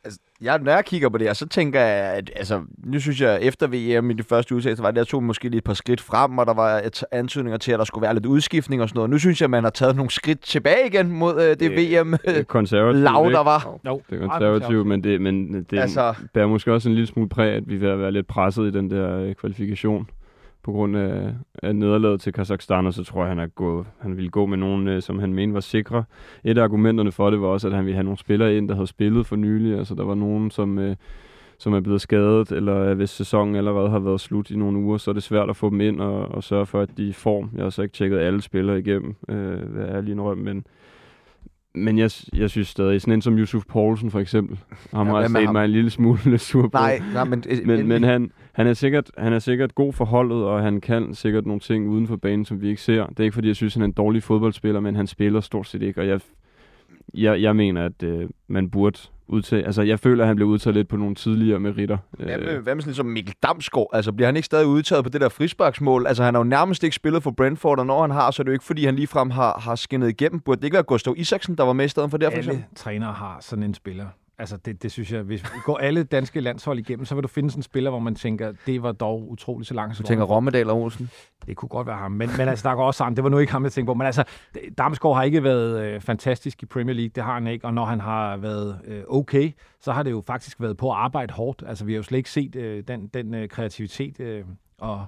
[0.03, 3.21] Altså, jeg, når jeg kigger på det her, så tænker jeg, at altså, nu synes
[3.21, 5.73] jeg, efter VM i de første udsættelser, var det, jeg tog måske lige et par
[5.73, 8.89] skridt frem, og der var et antydninger til, at der skulle være lidt udskiftning og
[8.89, 9.09] sådan noget.
[9.09, 12.01] Nu synes jeg, at man har taget nogle skridt tilbage igen mod øh, det, det
[12.01, 12.15] VM
[12.47, 13.77] konservativ, lav, der var.
[13.83, 17.29] No, det er konservativt, men det, men det altså, bærer måske også en lille smule
[17.29, 20.07] præg, at vi vil være lidt presset i den der øh, kvalifikation
[20.63, 24.17] på grund af, af nederlaget til Kazakhstan, og så tror jeg, han, er gået, han
[24.17, 26.03] ville gå med nogen, øh, som han mente var sikre.
[26.43, 28.75] Et af argumenterne for det var også, at han ville have nogle spillere ind, der
[28.75, 29.77] havde spillet for nylig.
[29.77, 30.95] Altså, der var nogen, som, øh,
[31.57, 35.11] som er blevet skadet, eller hvis sæsonen allerede har været slut i nogle uger, så
[35.11, 37.13] er det svært at få dem ind og, og sørge for, at de er i
[37.13, 37.49] form.
[37.55, 40.65] Jeg har så ikke tjekket alle spillere igennem, øh, hvad er lige en røm, men
[41.75, 44.59] men jeg, jeg synes stadig, sådan en som Yusuf Poulsen for eksempel,
[44.93, 45.55] ham Ja, har jeg set ham?
[45.55, 46.69] mig en lille smule sur på.
[46.73, 47.43] Nej, nej, men...
[47.65, 51.13] Men, men han, han, er sikkert, han er sikkert god for holdet, og han kan
[51.13, 53.05] sikkert nogle ting uden for banen, som vi ikke ser.
[53.05, 55.67] Det er ikke, fordi jeg synes, han er en dårlig fodboldspiller, men han spiller stort
[55.67, 56.19] set ikke, og jeg,
[57.13, 58.99] jeg, jeg mener, at øh, man burde
[59.31, 59.65] udtage...
[59.65, 61.97] Altså, jeg føler, at han blev udtaget lidt på nogle tidligere meritter.
[62.11, 63.89] Hvad med, Øh, hvad med sådan som Mikkel Damsgaard?
[63.93, 66.07] Altså, bliver han ikke stadig udtaget på det der frisparksmål?
[66.07, 68.43] Altså, han har jo nærmest ikke spillet for Brentford, og når han har, så er
[68.43, 70.39] det jo ikke, fordi han ligefrem har, har skinnet igennem.
[70.39, 72.63] Burde det ikke være Gustav Isaksen, der var med i stedet for der, for eksempel?
[72.63, 74.05] Alle trænere har sådan en spiller.
[74.41, 77.27] Altså, det, det synes jeg, hvis vi går alle danske landshold igennem, så vil du
[77.27, 79.97] finde sådan en spiller, hvor man tænker, det var dog utroligt så langt.
[79.97, 81.09] Du tænker Rommedal og Olsen?
[81.45, 83.15] Det kunne godt være ham, men, men altså, der går også sammen.
[83.15, 83.93] Det var nu ikke ham, jeg tænkte på.
[83.93, 84.23] Men altså,
[84.77, 87.65] Damsgaard har ikke været øh, fantastisk i Premier League, det har han ikke.
[87.65, 89.51] Og når han har været øh, okay,
[89.81, 91.63] så har det jo faktisk været på at arbejde hårdt.
[91.67, 94.43] Altså, vi har jo slet ikke set øh, den, den øh, kreativitet øh,
[94.79, 95.05] og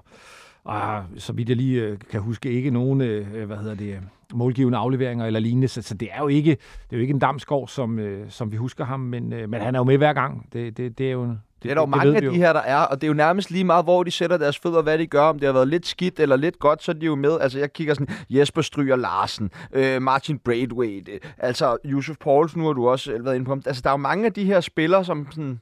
[0.64, 4.02] og så vidt jeg lige øh, kan huske, ikke nogen øh, hvad hedder det, øh,
[4.34, 5.68] målgivende afleveringer eller lignende.
[5.68, 8.52] Så, så det er jo ikke, det er jo ikke en damskov, som, øh, som
[8.52, 10.48] vi husker ham, men, øh, men han er jo med hver gang.
[10.52, 11.36] Det, det, det er jo...
[11.62, 13.50] Det er der jo mange af de her, der er, og det er jo nærmest
[13.50, 15.22] lige meget, hvor de sætter deres fødder, hvad de gør.
[15.22, 17.38] Om det har været lidt skidt eller lidt godt, så er de jo med.
[17.40, 22.66] Altså, jeg kigger sådan, Jesper Stryger Larsen, øh, Martin Braithwaite, øh, altså Yusuf Poulsen, nu
[22.66, 23.62] har du også været inde på ham.
[23.66, 25.60] Altså, der er jo mange af de her spillere, som sådan...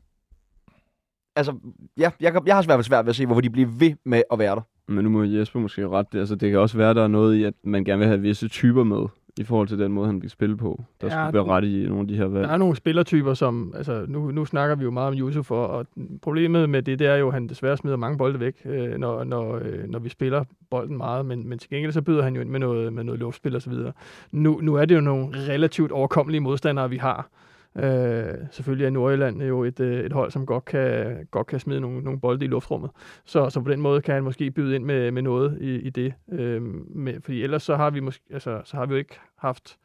[1.37, 1.55] Altså,
[1.99, 4.39] ja, jeg, jeg har svært, svært ved at se, hvorfor de bliver ved med at
[4.39, 4.63] være der.
[4.89, 6.19] Men nu må Jesper måske ret det.
[6.19, 8.49] Altså, det kan også være, der er noget i, at man gerne vil have visse
[8.49, 9.07] typer med,
[9.39, 10.85] i forhold til den måde, han bliver spillet på.
[11.01, 12.45] Der ja, skulle være ret i nogle af de her valg.
[12.45, 13.75] Der er nogle spillertyper, som...
[13.77, 15.87] Altså, nu, nu snakker vi jo meget om Yusuf, og, og
[16.23, 19.25] problemet med det, det er jo, at han desværre smider mange bolde væk, øh, når,
[19.25, 22.41] når, øh, når vi spiller bolden meget, men, men til gengæld så byder han jo
[22.41, 23.93] ind med noget, med noget luftspil og så videre.
[24.33, 27.29] Nu, nu er det jo nogle relativt overkommelige modstandere, vi har.
[27.77, 31.81] Øh, selvfølgelig er Nordjylland jo et, øh, et hold, som godt kan, godt kan smide
[31.81, 32.91] nogle, nogle bolde i luftrummet.
[33.25, 35.91] Så, så på den måde kan han måske byde ind med, med noget i, i
[35.91, 36.15] det.
[36.33, 36.63] Øh,
[36.97, 39.79] med, fordi ellers så har vi måske, altså, så har vi jo ikke haft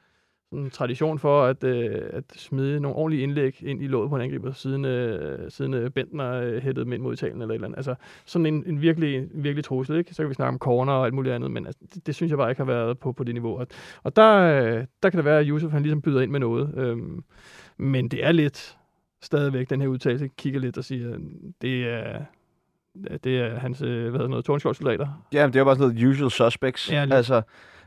[0.50, 4.16] sådan en tradition for at, øh, at smide nogle ordentlige indlæg ind i låget på
[4.16, 7.56] en angriber, siden, øh, siden øh, Bentner øh, hættede dem ind mod Italien eller et
[7.56, 7.78] eller andet.
[7.78, 10.14] Altså sådan en, en virkelig, en virkelig trussel, ikke?
[10.14, 12.30] Så kan vi snakke om corner og alt muligt andet, men altså, det, det, synes
[12.30, 13.58] jeg bare ikke har været på, på det niveau.
[13.60, 13.68] Og,
[14.04, 16.74] og der, øh, der kan det være, at Yusuf han ligesom byder ind med noget.
[16.78, 17.24] Øhm,
[17.78, 18.78] men det er lidt
[19.22, 21.18] stadigvæk, den her udtalelse, kigger lidt og siger,
[21.62, 22.20] det er,
[23.24, 25.08] det er hans, øh, hvad hedder noget, tårnskjoldsoldater.
[25.34, 26.92] Ja, men det er jo bare sådan noget usual suspects.
[26.92, 27.42] Ja, lige- altså,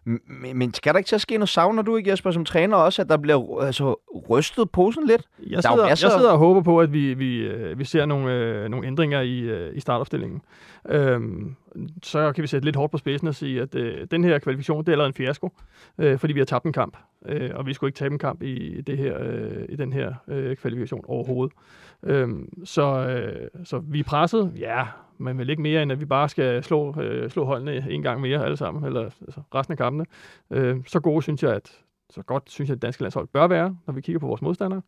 [0.04, 1.48] men, men skal der ikke til at ske noget?
[1.48, 3.94] Savner du ikke, Jesper, som træner også, at der bliver altså,
[4.30, 5.22] rystet posen lidt?
[5.46, 8.06] Jeg er sidder, jeg masser- sidder og håber på, at vi, vi, øh, vi ser
[8.06, 10.42] nogle, øh, nogle ændringer i, øh, i startopstillingen.
[10.88, 11.54] Øhm,
[12.02, 14.80] så kan vi sætte lidt hårdt på spidsen og sige, at øh, den her kvalifikation,
[14.80, 15.50] det er allerede en fiasko,
[15.98, 16.96] øh, fordi vi har tabt en kamp.
[17.26, 20.14] Øh, og vi skulle ikke tabe en kamp i, det her, øh, i den her
[20.28, 21.54] øh, kvalifikation overhovedet.
[22.02, 24.86] Øhm, så, øh, så vi er presset, ja,
[25.18, 28.20] men vel ikke mere, end at vi bare skal slå, øh, slå holdene en gang
[28.20, 30.06] mere alle sammen, eller altså, resten af kampene.
[30.50, 33.76] Øh, så gode synes jeg, at så godt synes jeg, at danske landshold bør være,
[33.86, 34.82] når vi kigger på vores modstandere.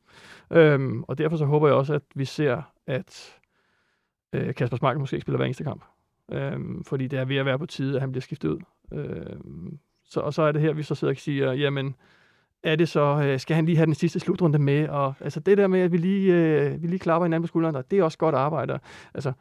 [0.50, 3.38] Øhm, og derfor så håber jeg også, at vi ser, at
[4.32, 5.84] øh, Kasper Smark måske spiller hver eneste kamp.
[6.32, 8.60] Øhm, fordi det er ved at være på tide, at han bliver skiftet ud.
[8.92, 11.94] Øhm, så, og så er det her, vi så sidder og siger, jamen,
[12.64, 14.88] er det så, øh, skal han lige have den sidste slutrunde med?
[14.88, 17.84] Og altså det der med, at vi lige, øh, vi lige klapper hinanden på skulderen,
[17.90, 18.78] det er også godt arbejde.
[19.14, 19.32] Altså,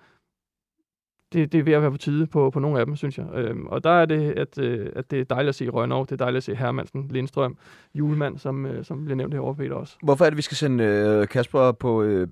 [1.34, 3.26] det, det er ved at være på tide på, på nogle af dem, synes jeg.
[3.34, 6.12] Øhm, og der er det, at, øh, at det er dejligt at se Rønov, det
[6.12, 7.58] er dejligt at se Hermansen, Lindstrøm,
[7.94, 9.98] Julemand, som, øh, som bliver nævnt herovre, Peter også.
[10.04, 12.28] Hvorfor er det, vi skal sende øh, Kasper på øh,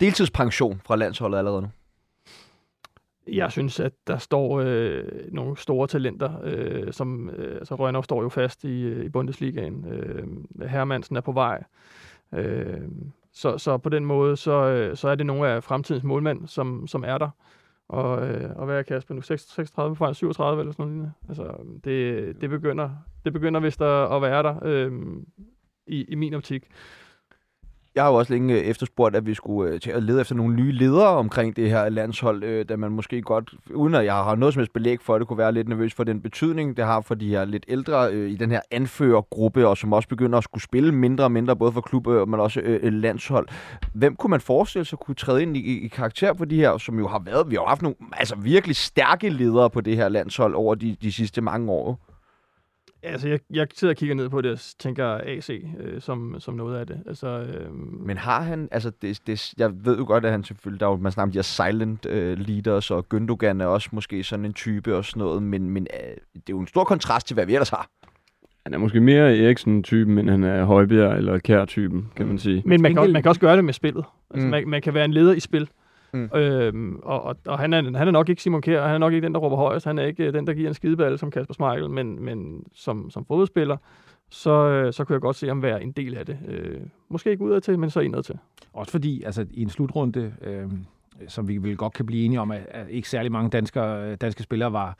[0.00, 1.68] deltidspension fra landsholdet allerede nu?
[3.32, 8.22] Jeg synes, at der står øh, nogle store talenter, øh, som øh, altså Rønner står
[8.22, 9.86] jo fast i, øh, i Bundesligaen.
[9.90, 10.26] Øh,
[10.68, 11.64] Hermansen er på vej.
[12.34, 12.80] Øh,
[13.32, 16.86] så, så på den måde, så, øh, så er det nogle af fremtidens målmænd, som,
[16.86, 17.30] som er der.
[17.88, 19.20] Og, øh, og hvad er Kasper nu?
[19.20, 21.12] 36 fra 37 eller sådan noget?
[21.28, 22.90] Altså, det, det, begynder,
[23.24, 24.92] det begynder vist at, at være der øh,
[25.86, 26.68] i, i min optik.
[27.94, 30.54] Jeg har jo også længe efterspurgt, at vi skulle øh, til at lede efter nogle
[30.54, 34.34] nye ledere omkring det her landshold, øh, da man måske godt, uden at jeg har
[34.34, 37.00] noget som helst belæg for det, kunne være lidt nervøs for den betydning, det har
[37.00, 40.44] for de her lidt ældre øh, i den her anførergruppe, og som også begynder at
[40.44, 43.48] skulle spille mindre og mindre, både for klub, øh, men også øh, øh landshold.
[43.94, 46.98] Hvem kunne man forestille sig kunne træde ind i, i, karakter på de her, som
[46.98, 50.54] jo har været, vi har haft nogle altså virkelig stærke ledere på det her landshold
[50.54, 51.98] over de, de sidste mange år.
[53.02, 56.54] Altså, jeg, jeg sidder og kigger ned på det og tænker AC øh, som, som
[56.54, 57.00] noget af det.
[57.06, 57.74] Altså, øh,
[58.06, 60.90] Men har han, altså det, det, jeg ved jo godt, at han selvfølgelig, der er
[60.90, 62.12] jo, man snakker om de her silent uh,
[62.48, 66.10] leaders, og Gündogan er også måske sådan en type og sådan noget, men, men uh,
[66.34, 67.88] det er jo en stor kontrast til, hvad vi ellers har.
[68.64, 72.62] Han er måske mere Eriksen-typen, end han er Højbjerg eller Kær-typen, kan man sige.
[72.66, 74.04] men man kan, man kan også gøre det med spillet.
[74.30, 74.44] Altså, Mm.
[74.44, 74.50] mm.
[74.50, 75.68] man, man kan være en leder i spil.
[76.12, 76.30] Mm.
[76.34, 79.12] Øhm, og og, og han, er, han er nok ikke Simon Kjær, han er nok
[79.12, 81.30] ikke den, der råber højest, han er ikke øh, den, der giver en skideball som
[81.30, 83.76] Kasper Schmeichel, men, men som, som fodboldspiller,
[84.30, 86.38] så, øh, så kunne jeg godt se ham være en del af det.
[86.48, 88.38] Øh, måske ikke udad til, men så indad til.
[88.72, 90.70] Også fordi, altså i en slutrunde, øh,
[91.28, 94.42] som vi vel godt kan blive enige om, at, at ikke særlig mange danskere, danske
[94.42, 94.98] spillere var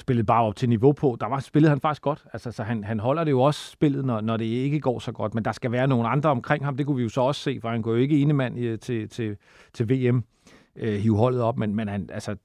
[0.00, 1.16] spillet bare op til niveau på.
[1.20, 2.24] Der var spillet han faktisk godt.
[2.32, 5.12] Altså, så han, han holder det jo også spillet, når, når det ikke går så
[5.12, 5.34] godt.
[5.34, 6.76] Men der skal være nogle andre omkring ham.
[6.76, 8.76] Det kunne vi jo så også se, for han går jo ikke ene mand i,
[8.76, 9.36] til, til,
[9.72, 10.24] til VM
[10.76, 11.58] øh, hive holdet op.
[11.58, 12.36] Men, men han, altså,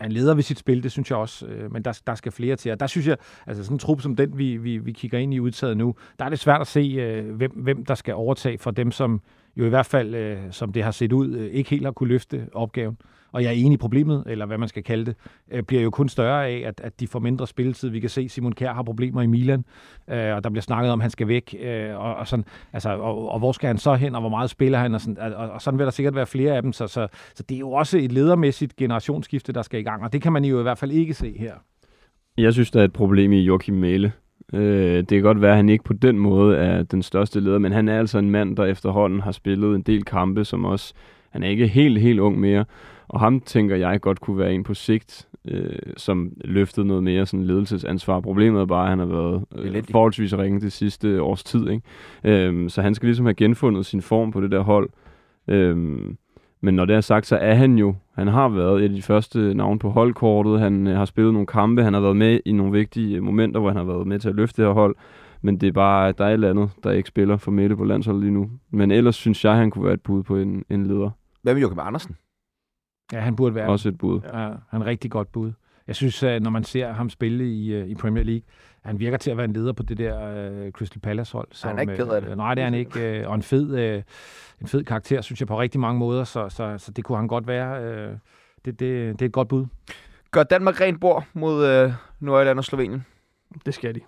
[0.00, 2.56] han leder ved sit spil, det synes jeg også, øh, men der, der skal flere
[2.56, 2.72] til.
[2.72, 5.34] Og der synes jeg, altså sådan en trup som den, vi, vi, vi kigger ind
[5.34, 8.58] i udtaget nu, der er det svært at se, øh, hvem, hvem der skal overtage
[8.58, 9.20] for dem, som
[9.56, 12.08] jo i hvert fald, øh, som det har set ud, øh, ikke helt har kunne
[12.08, 12.98] løfte opgaven.
[13.32, 15.14] Og jeg er enig i problemet, eller hvad man skal kalde det,
[15.52, 17.88] øh, bliver jo kun større af, at, at de får mindre spilletid.
[17.88, 19.64] Vi kan se, at Simon Kjær har problemer i Milan,
[20.10, 21.54] øh, og der bliver snakket om, at han skal væk.
[21.62, 24.50] Øh, og, og, sådan, altså, og, og hvor skal han så hen, og hvor meget
[24.50, 24.94] spiller han?
[24.94, 26.72] Og sådan, og, og sådan vil der sikkert være flere af dem.
[26.72, 30.12] Så, så, så det er jo også et ledermæssigt generationsskifte, der skal i gang, og
[30.12, 31.54] det kan man jo i hvert fald ikke se her.
[32.38, 34.12] Jeg synes, der er et problem i Joachim Mæle.
[34.52, 37.58] Øh, det kan godt være, at han ikke på den måde er den største leder,
[37.58, 40.94] men han er altså en mand, der efterhånden har spillet en del kampe, som også...
[41.30, 42.64] Han er ikke helt, helt ung mere,
[43.10, 47.26] og ham tænker jeg godt kunne være en på sigt, øh, som løftede noget mere
[47.26, 48.20] sådan ledelsesansvar.
[48.20, 51.68] Problemet er bare, at han har været øh, forholdsvis ringe det sidste års tid.
[51.68, 51.82] Ikke?
[52.48, 54.90] Øh, så han skal ligesom have genfundet sin form på det der hold.
[55.48, 55.76] Øh,
[56.60, 59.02] men når det er sagt, så er han jo, han har været et af de
[59.02, 60.60] første navne på holdkortet.
[60.60, 63.70] Han øh, har spillet nogle kampe, han har været med i nogle vigtige momenter, hvor
[63.70, 64.96] han har været med til at løfte det her hold.
[65.42, 67.84] Men det er bare, der er et eller andet, der ikke spiller for Mette på
[67.84, 68.50] landsholdet lige nu.
[68.70, 71.10] Men ellers synes jeg, han kunne være et bud på en, en leder.
[71.42, 72.16] Hvad med Joachim Andersen?
[73.12, 74.20] Ja, han burde være Også et bud.
[74.34, 75.52] Ja, han er rigtig godt bud.
[75.86, 78.42] Jeg synes, at når man ser ham spille i, øh, i Premier League,
[78.84, 81.66] han virker til at være en leder på det der uh, Crystal Palace-hold.
[81.68, 82.30] han er ikke ked af det.
[82.30, 83.20] Uh, nej, det er han ikke.
[83.24, 84.02] Uh, og en fed, uh,
[84.60, 87.28] en fed karakter, synes jeg, på rigtig mange måder, så, så, så det kunne han
[87.28, 87.82] godt være.
[88.10, 88.16] Uh,
[88.64, 89.66] det, det, det er et godt bud.
[90.30, 93.04] Gør Danmark rent bord mod uh, Nordjylland og Slovenien?
[93.66, 94.00] Det skal de.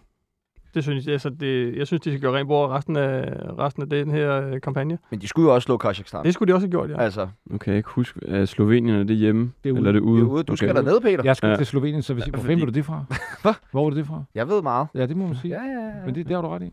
[0.74, 3.82] Det synes jeg, altså det, jeg synes, de skal gøre rent bord resten af, resten
[3.82, 4.98] af den her øh, kampagne.
[5.10, 6.24] Men de skulle jo også slå Kazakhstan.
[6.24, 7.00] Det skulle de også have gjort, ja.
[7.00, 9.52] Altså, Nu kan jeg ikke huske, er Slovenien er det hjemme?
[9.64, 9.78] Det er ude.
[9.78, 10.20] Eller er det ude?
[10.20, 10.42] det er ude.
[10.42, 10.82] Du skal Okay.
[10.84, 11.20] derned, Peter.
[11.24, 11.50] Jeg skal Ja.
[11.50, 11.56] ja.
[11.56, 13.04] til Slovenien, så hvis, hvor fordi- du det fra?
[13.42, 13.52] Hvad?
[13.70, 14.22] Hvor var det det fra?
[14.34, 14.86] Jeg ved meget.
[14.94, 15.54] Ja, det må man sige.
[15.54, 15.92] Ja, ja, ja.
[16.06, 16.72] Men det, det har du ret i.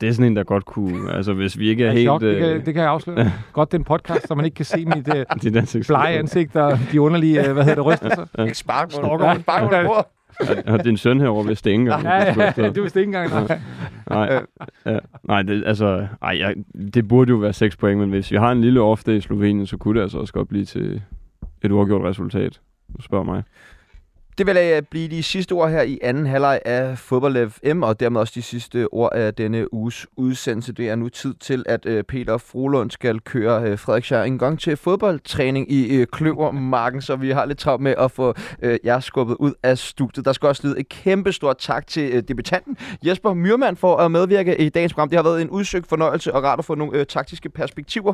[0.00, 1.12] Det er sådan en, der godt kunne...
[1.12, 2.06] Altså, hvis vi ikke er Jeg er helt...
[2.08, 3.32] chok, det, kan, øh, det kan jeg afsløre.
[3.52, 5.86] Godt den podcast, så man ikke kan se mit uh, dit ansigt.
[5.86, 8.26] blege ansigt og de underlige, uh, hvad hedder det, rystelser.
[8.44, 8.94] Ikke spark på
[9.40, 9.94] spark på.
[10.66, 12.02] Har din søn herovre vidste det ikke engang.
[12.02, 13.48] Ja, ja, ja, det vidste ikke engang.
[13.48, 13.60] Nej.
[14.10, 14.42] Nej,
[14.86, 16.54] ja, nej det, altså, ej, jeg,
[16.94, 19.66] det burde jo være 6 point, men hvis vi har en lille day i Slovenien,
[19.66, 21.02] så kunne det altså også godt blive til
[21.62, 22.60] et uafgjort resultat.
[22.96, 23.42] Du spørger mig.
[24.38, 28.20] Det vil blive de sidste ord her i anden halvleg af Fodbold FM, og dermed
[28.20, 30.72] også de sidste ord af denne uges udsendelse.
[30.72, 34.60] Det er nu tid til, at øh, Peter Frohlund skal køre øh, Frederiksjær en gang
[34.60, 39.00] til fodboldtræning i øh, Kløvermarken, så vi har lidt travlt med at få øh, jer
[39.00, 40.24] skubbet ud af studiet.
[40.24, 42.76] Der skal også lyde et kæmpe stort tak til debutanten
[43.06, 45.08] Jesper Myrmand for at medvirke i dagens program.
[45.08, 48.12] Det har været en udsøgt fornøjelse og rart at få nogle taktiske perspektiver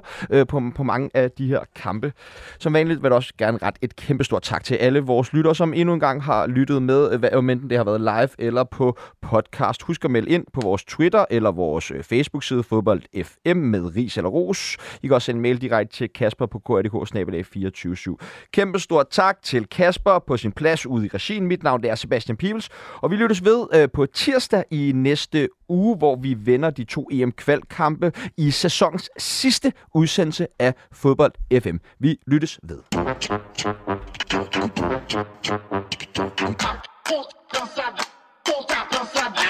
[0.48, 2.12] på, på mange af de her kampe.
[2.58, 5.54] Som vanligt vil jeg også gerne ret et kæmpe stort tak til alle vores lyttere,
[5.54, 8.28] som endnu en gang har lyttet med, øh, hvad om enten det har været live
[8.38, 9.82] eller på podcast.
[9.82, 14.16] Husk at melde ind på vores Twitter eller vores øh, Facebook-side Fodbold FM med ris
[14.16, 14.76] eller ros.
[15.02, 18.16] I kan også sende en mail direkte til Kasper på krdk 247
[18.52, 21.46] Kæmpe stort tak til Kasper på sin plads ude i regien.
[21.46, 22.68] Mit navn det er Sebastian Pibels,
[23.00, 27.08] og vi lyttes ved øh, på tirsdag i næste uge, hvor vi vender de to
[27.12, 31.76] EM-kvalkampe i sæsonens sidste udsendelse af Fodbold FM.
[31.98, 32.78] Vi lyttes ved.
[32.90, 33.18] Puta,
[38.94, 39.49] puta.